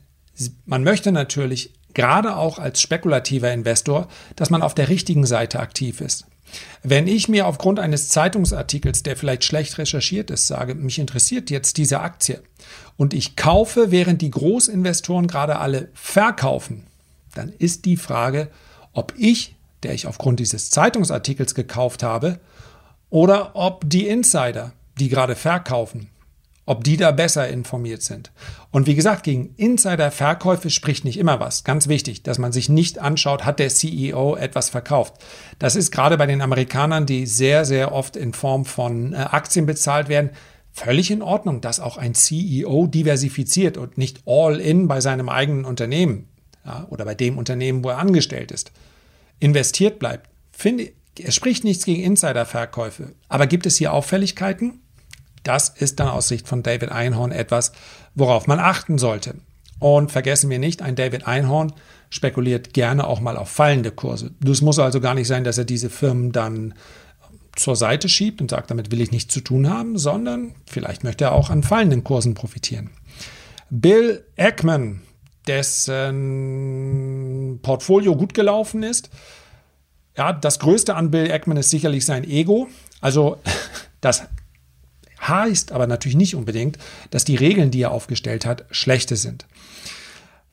Man 0.65 0.83
möchte 0.83 1.11
natürlich 1.11 1.73
gerade 1.93 2.35
auch 2.35 2.59
als 2.59 2.81
spekulativer 2.81 3.51
Investor, 3.51 4.07
dass 4.35 4.49
man 4.49 4.61
auf 4.61 4.73
der 4.73 4.89
richtigen 4.89 5.25
Seite 5.25 5.59
aktiv 5.59 6.01
ist. 6.01 6.25
Wenn 6.81 7.07
ich 7.07 7.29
mir 7.29 7.45
aufgrund 7.45 7.79
eines 7.79 8.09
Zeitungsartikels, 8.09 9.03
der 9.03 9.15
vielleicht 9.15 9.43
schlecht 9.43 9.77
recherchiert 9.77 10.31
ist, 10.31 10.47
sage, 10.47 10.73
mich 10.75 10.97
interessiert 10.97 11.49
jetzt 11.51 11.77
diese 11.77 11.99
Aktie 11.99 12.41
und 12.99 13.13
ich 13.13 13.37
kaufe, 13.37 13.91
während 13.91 14.21
die 14.21 14.29
Großinvestoren 14.29 15.27
gerade 15.27 15.59
alle 15.59 15.87
verkaufen, 15.93 16.85
dann 17.33 17.47
ist 17.47 17.85
die 17.85 17.95
Frage, 17.95 18.49
ob 18.91 19.13
ich, 19.17 19.55
der 19.83 19.93
ich 19.93 20.05
aufgrund 20.05 20.41
dieses 20.41 20.69
Zeitungsartikels 20.69 21.55
gekauft 21.55 22.03
habe, 22.03 22.41
oder 23.09 23.55
ob 23.55 23.89
die 23.89 24.05
Insider, 24.05 24.73
die 24.99 25.07
gerade 25.07 25.37
verkaufen, 25.37 26.09
ob 26.65 26.83
die 26.83 26.97
da 26.97 27.11
besser 27.11 27.47
informiert 27.47 28.01
sind. 28.01 28.33
Und 28.69 28.85
wie 28.85 28.95
gesagt, 28.95 29.23
gegen 29.23 29.55
Insider-Verkäufe 29.55 30.69
spricht 30.69 31.05
nicht 31.05 31.17
immer 31.17 31.39
was. 31.39 31.63
Ganz 31.63 31.87
wichtig, 31.87 32.23
dass 32.23 32.37
man 32.37 32.51
sich 32.51 32.67
nicht 32.67 32.99
anschaut, 32.99 33.45
hat 33.45 33.59
der 33.59 33.69
CEO 33.69 34.35
etwas 34.35 34.69
verkauft. 34.69 35.13
Das 35.57 35.77
ist 35.77 35.91
gerade 35.91 36.17
bei 36.17 36.25
den 36.25 36.41
Amerikanern, 36.41 37.05
die 37.05 37.27
sehr, 37.27 37.63
sehr 37.63 37.93
oft 37.93 38.17
in 38.17 38.33
Form 38.33 38.65
von 38.65 39.13
äh, 39.13 39.15
Aktien 39.15 39.65
bezahlt 39.65 40.09
werden, 40.09 40.31
völlig 40.79 41.11
in 41.11 41.21
Ordnung, 41.21 41.61
dass 41.61 41.79
auch 41.79 41.97
ein 41.97 42.15
CEO 42.15 42.87
diversifiziert 42.87 43.77
und 43.77 43.97
nicht 43.97 44.21
all 44.25 44.59
in 44.59 44.87
bei 44.87 45.01
seinem 45.01 45.29
eigenen 45.29 45.65
Unternehmen 45.65 46.27
ja, 46.65 46.87
oder 46.89 47.05
bei 47.05 47.15
dem 47.15 47.37
Unternehmen, 47.37 47.83
wo 47.83 47.89
er 47.89 47.97
angestellt 47.97 48.51
ist, 48.51 48.71
investiert 49.39 49.99
bleibt. 49.99 50.29
Finde, 50.51 50.91
es 51.21 51.35
spricht 51.35 51.63
nichts 51.63 51.85
gegen 51.85 52.01
Insider-Verkäufe. 52.01 53.13
Aber 53.27 53.47
gibt 53.47 53.65
es 53.65 53.77
hier 53.77 53.93
Auffälligkeiten? 53.93 54.81
Das 55.43 55.69
ist 55.69 55.99
dann 55.99 56.07
aus 56.07 56.27
Sicht 56.27 56.47
von 56.47 56.63
David 56.63 56.91
Einhorn 56.91 57.31
etwas, 57.31 57.71
worauf 58.15 58.47
man 58.47 58.59
achten 58.59 58.97
sollte. 58.97 59.35
Und 59.79 60.11
vergessen 60.11 60.49
wir 60.49 60.59
nicht, 60.59 60.81
ein 60.81 60.95
David 60.95 61.27
Einhorn 61.27 61.73
spekuliert 62.09 62.73
gerne 62.73 63.07
auch 63.07 63.21
mal 63.21 63.37
auf 63.37 63.49
fallende 63.49 63.91
Kurse. 63.91 64.31
Das 64.41 64.61
muss 64.61 64.79
also 64.79 64.99
gar 64.99 65.13
nicht 65.13 65.27
sein, 65.27 65.43
dass 65.43 65.57
er 65.57 65.65
diese 65.65 65.89
Firmen 65.89 66.31
dann 66.31 66.73
zur 67.59 67.75
Seite 67.75 68.09
schiebt 68.09 68.41
und 68.41 68.49
sagt, 68.49 68.71
damit 68.71 68.91
will 68.91 69.01
ich 69.01 69.11
nichts 69.11 69.33
zu 69.33 69.41
tun 69.41 69.69
haben, 69.69 69.97
sondern 69.97 70.55
vielleicht 70.65 71.03
möchte 71.03 71.25
er 71.25 71.33
auch 71.33 71.49
an 71.49 71.63
fallenden 71.63 72.03
Kursen 72.03 72.33
profitieren. 72.33 72.89
Bill 73.69 74.23
Ackman, 74.37 75.01
dessen 75.47 77.59
Portfolio 77.61 78.15
gut 78.15 78.33
gelaufen 78.33 78.83
ist, 78.83 79.09
ja, 80.17 80.33
das 80.33 80.59
Größte 80.59 80.95
an 80.95 81.11
Bill 81.11 81.31
Ackman 81.31 81.57
ist 81.57 81.69
sicherlich 81.69 82.05
sein 82.05 82.23
Ego. 82.23 82.67
Also 83.01 83.37
das 84.01 84.23
heißt 85.21 85.71
aber 85.71 85.87
natürlich 85.87 86.17
nicht 86.17 86.35
unbedingt, 86.35 86.77
dass 87.11 87.25
die 87.25 87.35
Regeln, 87.35 87.71
die 87.71 87.81
er 87.81 87.91
aufgestellt 87.91 88.45
hat, 88.45 88.65
schlechte 88.71 89.15
sind. 89.15 89.45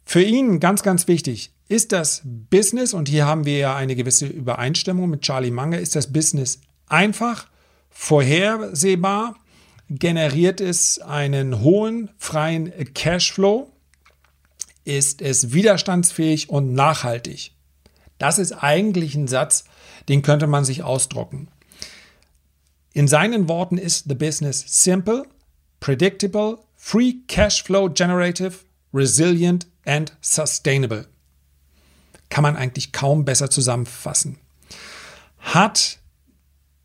Für 0.04 0.22
ihn 0.22 0.60
ganz, 0.60 0.82
ganz 0.82 1.08
wichtig, 1.08 1.52
ist 1.68 1.92
das 1.92 2.22
Business, 2.24 2.94
und 2.94 3.08
hier 3.08 3.26
haben 3.26 3.44
wir 3.44 3.58
ja 3.58 3.74
eine 3.74 3.96
gewisse 3.96 4.26
Übereinstimmung 4.26 5.10
mit 5.10 5.22
Charlie 5.22 5.50
Munger, 5.50 5.80
ist 5.80 5.96
das 5.96 6.12
Business 6.12 6.60
einfach, 6.88 7.48
vorhersehbar, 7.90 9.36
generiert 9.88 10.60
es 10.60 10.98
einen 10.98 11.60
hohen 11.60 12.10
freien 12.18 12.72
Cashflow, 12.94 13.70
ist 14.84 15.22
es 15.22 15.52
widerstandsfähig 15.52 16.48
und 16.48 16.72
nachhaltig. 16.72 17.52
Das 18.18 18.38
ist 18.38 18.52
eigentlich 18.52 19.14
ein 19.14 19.28
Satz, 19.28 19.64
den 20.08 20.22
könnte 20.22 20.46
man 20.46 20.64
sich 20.64 20.82
ausdrucken. 20.82 21.48
In 22.92 23.08
seinen 23.08 23.48
Worten 23.48 23.76
ist 23.76 24.08
the 24.08 24.14
business 24.14 24.64
simple, 24.66 25.24
predictable, 25.80 26.58
free 26.76 27.14
cash 27.26 27.62
flow 27.62 27.90
generative, 27.90 28.60
resilient 28.94 29.66
and 29.84 30.16
sustainable. 30.20 31.06
Kann 32.30 32.42
man 32.42 32.56
eigentlich 32.56 32.92
kaum 32.92 33.24
besser 33.24 33.50
zusammenfassen. 33.50 34.38
Hat 35.38 35.98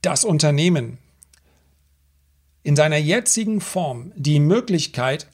das 0.02 0.24
Unternehmen 0.24 0.98
in 2.64 2.76
seiner 2.76 2.98
jetzigen 2.98 3.62
Form 3.62 4.12
die 4.16 4.40
Möglichkeit, 4.40 5.28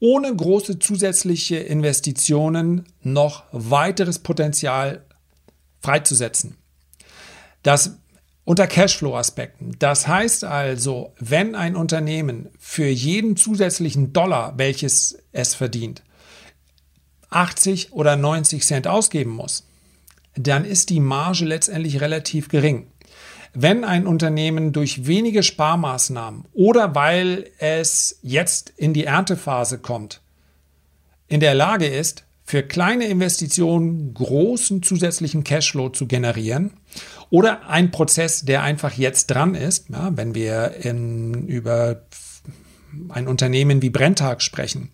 ohne 0.00 0.34
große 0.34 0.78
zusätzliche 0.78 1.56
Investitionen 1.56 2.84
noch 3.02 3.44
weiteres 3.50 4.20
Potenzial 4.20 5.04
freizusetzen. 5.80 6.56
Das 7.62 7.98
unter 8.48 8.66
Cashflow-Aspekten. 8.66 9.76
Das 9.78 10.08
heißt 10.08 10.44
also, 10.44 11.12
wenn 11.18 11.54
ein 11.54 11.76
Unternehmen 11.76 12.48
für 12.58 12.86
jeden 12.86 13.36
zusätzlichen 13.36 14.14
Dollar, 14.14 14.56
welches 14.56 15.18
es 15.32 15.54
verdient, 15.54 16.02
80 17.28 17.92
oder 17.92 18.16
90 18.16 18.64
Cent 18.64 18.86
ausgeben 18.86 19.32
muss, 19.32 19.66
dann 20.34 20.64
ist 20.64 20.88
die 20.88 21.00
Marge 21.00 21.44
letztendlich 21.44 22.00
relativ 22.00 22.48
gering. 22.48 22.86
Wenn 23.60 23.82
ein 23.82 24.06
Unternehmen 24.06 24.72
durch 24.72 25.08
wenige 25.08 25.42
Sparmaßnahmen 25.42 26.44
oder 26.52 26.94
weil 26.94 27.50
es 27.58 28.20
jetzt 28.22 28.72
in 28.76 28.94
die 28.94 29.02
Erntephase 29.02 29.78
kommt, 29.78 30.20
in 31.26 31.40
der 31.40 31.56
Lage 31.56 31.88
ist, 31.88 32.22
für 32.44 32.62
kleine 32.62 33.08
Investitionen 33.08 34.14
großen 34.14 34.84
zusätzlichen 34.84 35.42
Cashflow 35.42 35.88
zu 35.88 36.06
generieren 36.06 36.74
oder 37.30 37.68
ein 37.68 37.90
Prozess, 37.90 38.42
der 38.42 38.62
einfach 38.62 38.92
jetzt 38.92 39.26
dran 39.26 39.56
ist, 39.56 39.90
ja, 39.90 40.16
wenn 40.16 40.36
wir 40.36 40.76
in, 40.84 41.48
über 41.48 42.02
ein 43.08 43.26
Unternehmen 43.26 43.82
wie 43.82 43.90
Brenntag 43.90 44.40
sprechen. 44.40 44.92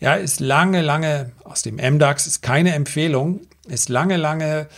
Ja, 0.00 0.16
ist 0.16 0.40
lange, 0.40 0.82
lange 0.82 1.32
aus 1.44 1.62
dem 1.62 1.76
MDAX, 1.76 2.26
ist 2.26 2.42
keine 2.42 2.74
Empfehlung, 2.74 3.40
ist 3.66 3.88
lange, 3.88 4.18
lange 4.18 4.68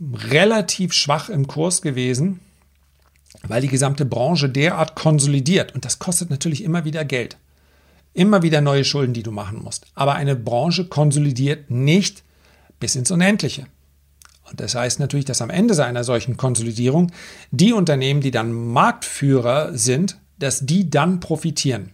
relativ 0.00 0.92
schwach 0.92 1.28
im 1.28 1.46
Kurs 1.46 1.82
gewesen, 1.82 2.40
weil 3.46 3.62
die 3.62 3.68
gesamte 3.68 4.04
Branche 4.04 4.48
derart 4.48 4.94
konsolidiert. 4.94 5.74
Und 5.74 5.84
das 5.84 5.98
kostet 5.98 6.30
natürlich 6.30 6.64
immer 6.64 6.84
wieder 6.84 7.04
Geld. 7.04 7.36
Immer 8.14 8.42
wieder 8.42 8.60
neue 8.60 8.84
Schulden, 8.84 9.14
die 9.14 9.22
du 9.22 9.30
machen 9.30 9.62
musst. 9.62 9.86
Aber 9.94 10.14
eine 10.14 10.34
Branche 10.34 10.86
konsolidiert 10.86 11.70
nicht 11.70 12.24
bis 12.80 12.96
ins 12.96 13.10
Unendliche. 13.10 13.66
Und 14.50 14.60
das 14.60 14.74
heißt 14.74 14.98
natürlich, 14.98 15.26
dass 15.26 15.42
am 15.42 15.50
Ende 15.50 15.84
einer 15.84 16.04
solchen 16.04 16.36
Konsolidierung 16.36 17.12
die 17.50 17.72
Unternehmen, 17.72 18.20
die 18.20 18.30
dann 18.30 18.52
Marktführer 18.52 19.76
sind, 19.76 20.18
dass 20.38 20.60
die 20.60 20.88
dann 20.88 21.20
profitieren. 21.20 21.90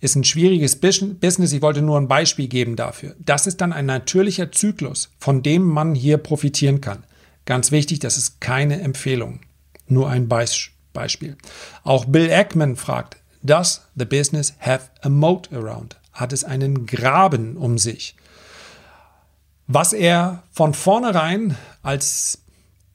Ist 0.00 0.16
ein 0.16 0.24
schwieriges 0.24 0.76
Business. 0.76 1.52
Ich 1.52 1.62
wollte 1.62 1.82
nur 1.82 1.98
ein 1.98 2.08
Beispiel 2.08 2.48
geben 2.48 2.76
dafür. 2.76 3.14
Das 3.18 3.46
ist 3.46 3.60
dann 3.60 3.72
ein 3.72 3.86
natürlicher 3.86 4.50
Zyklus, 4.52 5.10
von 5.18 5.42
dem 5.42 5.62
man 5.62 5.94
hier 5.94 6.18
profitieren 6.18 6.80
kann. 6.80 7.04
Ganz 7.44 7.70
wichtig, 7.70 7.98
das 7.98 8.16
ist 8.16 8.40
keine 8.40 8.80
Empfehlung. 8.80 9.40
Nur 9.86 10.08
ein 10.08 10.28
Beispiel. 10.28 11.36
Auch 11.82 12.06
Bill 12.06 12.32
Ackman 12.32 12.76
fragt, 12.76 13.16
Does 13.42 13.82
the 13.94 14.06
business 14.06 14.54
have 14.60 14.88
a 15.02 15.10
moat 15.10 15.52
around? 15.52 15.96
Hat 16.12 16.32
es 16.32 16.44
einen 16.44 16.86
Graben 16.86 17.56
um 17.56 17.76
sich? 17.76 18.16
Was 19.66 19.92
er 19.92 20.42
von 20.50 20.72
vornherein 20.72 21.56
als 21.82 22.42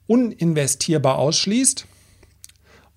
uninvestierbar 0.06 1.18
ausschließt, 1.18 1.86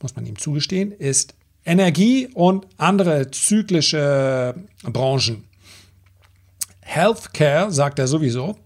muss 0.02 0.16
man 0.16 0.26
ihm 0.26 0.38
zugestehen, 0.38 0.92
ist 0.92 1.36
Energie 1.66 2.28
und 2.34 2.68
andere 2.78 3.32
zyklische 3.32 4.56
Branchen. 4.84 5.48
Healthcare 6.82 7.72
sagt 7.72 8.00
er 8.00 8.08
sowieso, 8.08 8.58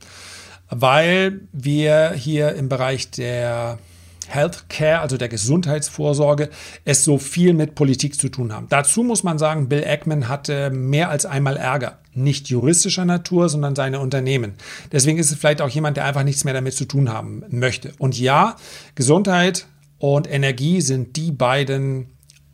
weil 0.70 1.42
wir 1.52 2.12
hier 2.12 2.56
im 2.56 2.70
Bereich 2.70 3.12
der 3.12 3.80
Healthcare, 4.28 5.00
also 5.00 5.18
der 5.18 5.30
Gesundheitsvorsorge, 5.30 6.50
es 6.86 7.04
so 7.04 7.18
viel 7.18 7.54
mit 7.54 7.76
Politik 7.76 8.20
zu 8.20 8.30
tun 8.30 8.54
haben. 8.54 8.68
Dazu 8.70 9.04
muss 9.04 9.24
man 9.24 9.38
sagen, 9.40 9.70
Bill 9.70 9.84
Ackman 9.86 10.28
hatte 10.28 10.70
mehr 10.70 11.10
als 11.10 11.26
einmal 11.26 11.58
Ärger. 11.58 12.00
Nicht 12.14 12.50
juristischer 12.50 13.06
Natur, 13.06 13.48
sondern 13.48 13.76
seine 13.76 14.00
Unternehmen. 14.00 14.54
Deswegen 14.92 15.18
ist 15.18 15.32
es 15.32 15.38
vielleicht 15.38 15.62
auch 15.62 15.70
jemand, 15.70 15.98
der 15.98 16.06
einfach 16.06 16.24
nichts 16.24 16.44
mehr 16.44 16.54
damit 16.54 16.74
zu 16.74 16.86
tun 16.86 17.10
haben 17.10 17.44
möchte. 17.50 17.94
Und 18.00 18.20
ja, 18.20 18.56
Gesundheit 18.96 19.68
und 20.00 20.30
Energie 20.30 20.82
sind 20.82 21.16
die 21.16 21.32
beiden, 21.32 22.08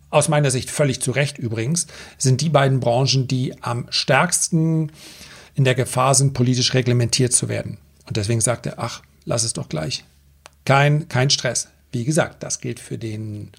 aus 0.10 0.30
meiner 0.30 0.52
Sicht 0.52 0.69
völlig 0.69 1.02
zu 1.02 1.12
Recht 1.12 1.38
übrigens, 1.38 1.88
sind 2.17 2.41
die 2.41 2.49
beiden 2.49 2.80
Branchen, 2.80 3.28
die 3.28 3.56
am 3.63 3.88
stärksten 3.89 4.91
in 5.56 5.63
der 5.63 5.76
Gefahr 5.76 6.13
sind, 6.13 6.34
politisch 6.34 6.73
reglementiert 6.73 7.34
zu 7.34 7.47
werden. 7.47 7.78
Und 8.06 8.18
deswegen 8.18 8.42
sagt 8.42 8.66
er, 8.66 8.80
ach, 8.80 9.02
lass 9.26 9.44
es 9.44 9.54
doch 9.54 9.70
gleich. 9.70 10.04
Kein, 10.66 11.08
kein 11.08 11.30
Stress. 11.30 11.70
Wie 11.92 12.06
gesagt, 12.06 12.44
das 12.44 12.60
gilt 12.62 12.80
für 12.80 12.98
den 12.98 13.52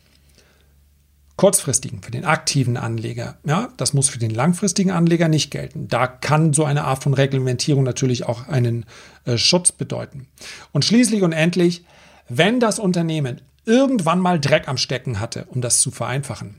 kurzfristigen, 1.37 2.03
für 2.03 2.11
den 2.11 2.25
aktiven 2.25 2.77
Anleger. 2.77 3.37
Ja, 3.45 3.69
das 3.77 3.93
muss 3.93 4.09
für 4.09 4.19
den 4.19 4.31
langfristigen 4.31 4.91
Anleger 4.91 5.29
nicht 5.29 5.51
gelten. 5.51 5.89
Da 5.89 6.07
kann 6.07 6.53
so 6.53 6.65
eine 6.65 6.85
Art 6.85 7.03
von 7.03 7.15
Reglementierung 7.15 7.83
natürlich 7.83 8.25
auch 8.27 8.49
einen 8.49 8.87
äh, 9.25 9.37
Schutz 9.37 9.73
bedeuten. 9.73 10.29
Und 10.73 10.85
schließlich 10.85 11.23
und 11.23 11.33
endlich, 11.33 11.85
wenn 12.29 12.61
das 12.61 12.79
Unternehmen 12.79 13.41
irgendwann 13.65 14.21
mal 14.21 14.39
Dreck 14.39 14.69
am 14.69 14.77
Stecken 14.77 15.21
hatte, 15.21 15.47
um 15.49 15.61
das 15.61 15.81
zu 15.81 15.91
vereinfachen, 15.91 16.57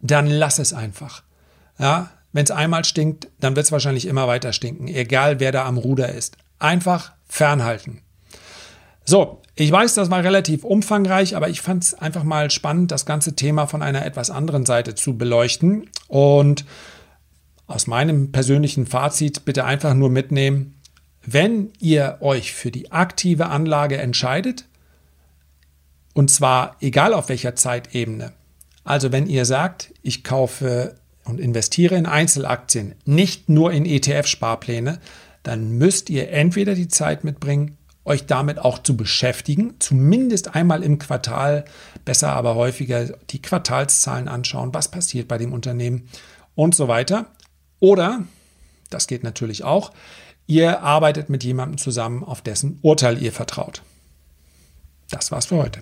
dann 0.00 0.26
lass 0.26 0.58
es 0.58 0.72
einfach. 0.72 1.22
Ja, 1.78 2.10
wenn 2.32 2.44
es 2.44 2.50
einmal 2.50 2.84
stinkt, 2.84 3.28
dann 3.40 3.56
wird 3.56 3.66
es 3.66 3.72
wahrscheinlich 3.72 4.06
immer 4.06 4.28
weiter 4.28 4.52
stinken, 4.52 4.88
egal 4.88 5.40
wer 5.40 5.52
da 5.52 5.64
am 5.64 5.78
Ruder 5.78 6.12
ist. 6.12 6.36
Einfach 6.58 7.12
fernhalten. 7.28 8.02
So, 9.04 9.40
ich 9.54 9.72
weiß, 9.72 9.94
das 9.94 10.10
war 10.10 10.22
relativ 10.22 10.64
umfangreich, 10.64 11.34
aber 11.34 11.48
ich 11.48 11.60
fand 11.60 11.82
es 11.82 11.94
einfach 11.94 12.24
mal 12.24 12.50
spannend, 12.50 12.92
das 12.92 13.06
ganze 13.06 13.34
Thema 13.34 13.66
von 13.66 13.82
einer 13.82 14.04
etwas 14.04 14.30
anderen 14.30 14.66
Seite 14.66 14.94
zu 14.94 15.16
beleuchten. 15.16 15.88
Und 16.08 16.64
aus 17.66 17.86
meinem 17.86 18.32
persönlichen 18.32 18.86
Fazit 18.86 19.44
bitte 19.44 19.64
einfach 19.64 19.94
nur 19.94 20.10
mitnehmen, 20.10 20.74
wenn 21.24 21.72
ihr 21.78 22.18
euch 22.20 22.52
für 22.52 22.70
die 22.70 22.92
aktive 22.92 23.46
Anlage 23.46 23.98
entscheidet, 23.98 24.64
und 26.14 26.30
zwar 26.30 26.76
egal 26.80 27.12
auf 27.12 27.28
welcher 27.28 27.54
Zeitebene, 27.54 28.32
also 28.84 29.12
wenn 29.12 29.26
ihr 29.26 29.44
sagt, 29.44 29.92
ich 30.02 30.24
kaufe 30.24 30.94
und 31.24 31.40
investiere 31.40 31.96
in 31.96 32.06
Einzelaktien, 32.06 32.94
nicht 33.04 33.48
nur 33.48 33.72
in 33.72 33.84
ETF-Sparpläne, 33.84 34.98
dann 35.48 35.78
müsst 35.78 36.10
ihr 36.10 36.30
entweder 36.30 36.74
die 36.74 36.88
Zeit 36.88 37.24
mitbringen, 37.24 37.78
euch 38.04 38.26
damit 38.26 38.58
auch 38.58 38.82
zu 38.82 38.98
beschäftigen, 38.98 39.76
zumindest 39.78 40.54
einmal 40.54 40.82
im 40.82 40.98
Quartal, 40.98 41.64
besser 42.04 42.34
aber 42.34 42.54
häufiger 42.54 43.06
die 43.30 43.40
Quartalszahlen 43.40 44.28
anschauen, 44.28 44.74
was 44.74 44.90
passiert 44.90 45.26
bei 45.26 45.38
dem 45.38 45.54
Unternehmen 45.54 46.06
und 46.54 46.74
so 46.74 46.86
weiter. 46.86 47.28
Oder, 47.80 48.24
das 48.90 49.06
geht 49.06 49.24
natürlich 49.24 49.64
auch, 49.64 49.92
ihr 50.46 50.82
arbeitet 50.82 51.30
mit 51.30 51.42
jemandem 51.44 51.78
zusammen, 51.78 52.24
auf 52.24 52.42
dessen 52.42 52.78
Urteil 52.82 53.22
ihr 53.22 53.32
vertraut. 53.32 53.80
Das 55.08 55.32
war's 55.32 55.46
für 55.46 55.56
heute. 55.56 55.80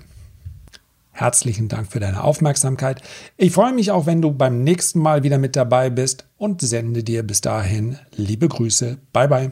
Herzlichen 1.16 1.68
Dank 1.68 1.90
für 1.90 1.98
deine 1.98 2.22
Aufmerksamkeit. 2.22 3.00
Ich 3.38 3.52
freue 3.52 3.72
mich 3.72 3.90
auch, 3.90 4.04
wenn 4.04 4.20
du 4.20 4.32
beim 4.32 4.62
nächsten 4.62 5.00
Mal 5.00 5.22
wieder 5.22 5.38
mit 5.38 5.56
dabei 5.56 5.88
bist 5.88 6.26
und 6.36 6.60
sende 6.60 7.02
dir 7.02 7.22
bis 7.22 7.40
dahin 7.40 7.98
liebe 8.14 8.48
Grüße. 8.48 8.98
Bye 9.14 9.50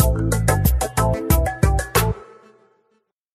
bye. 0.00 0.62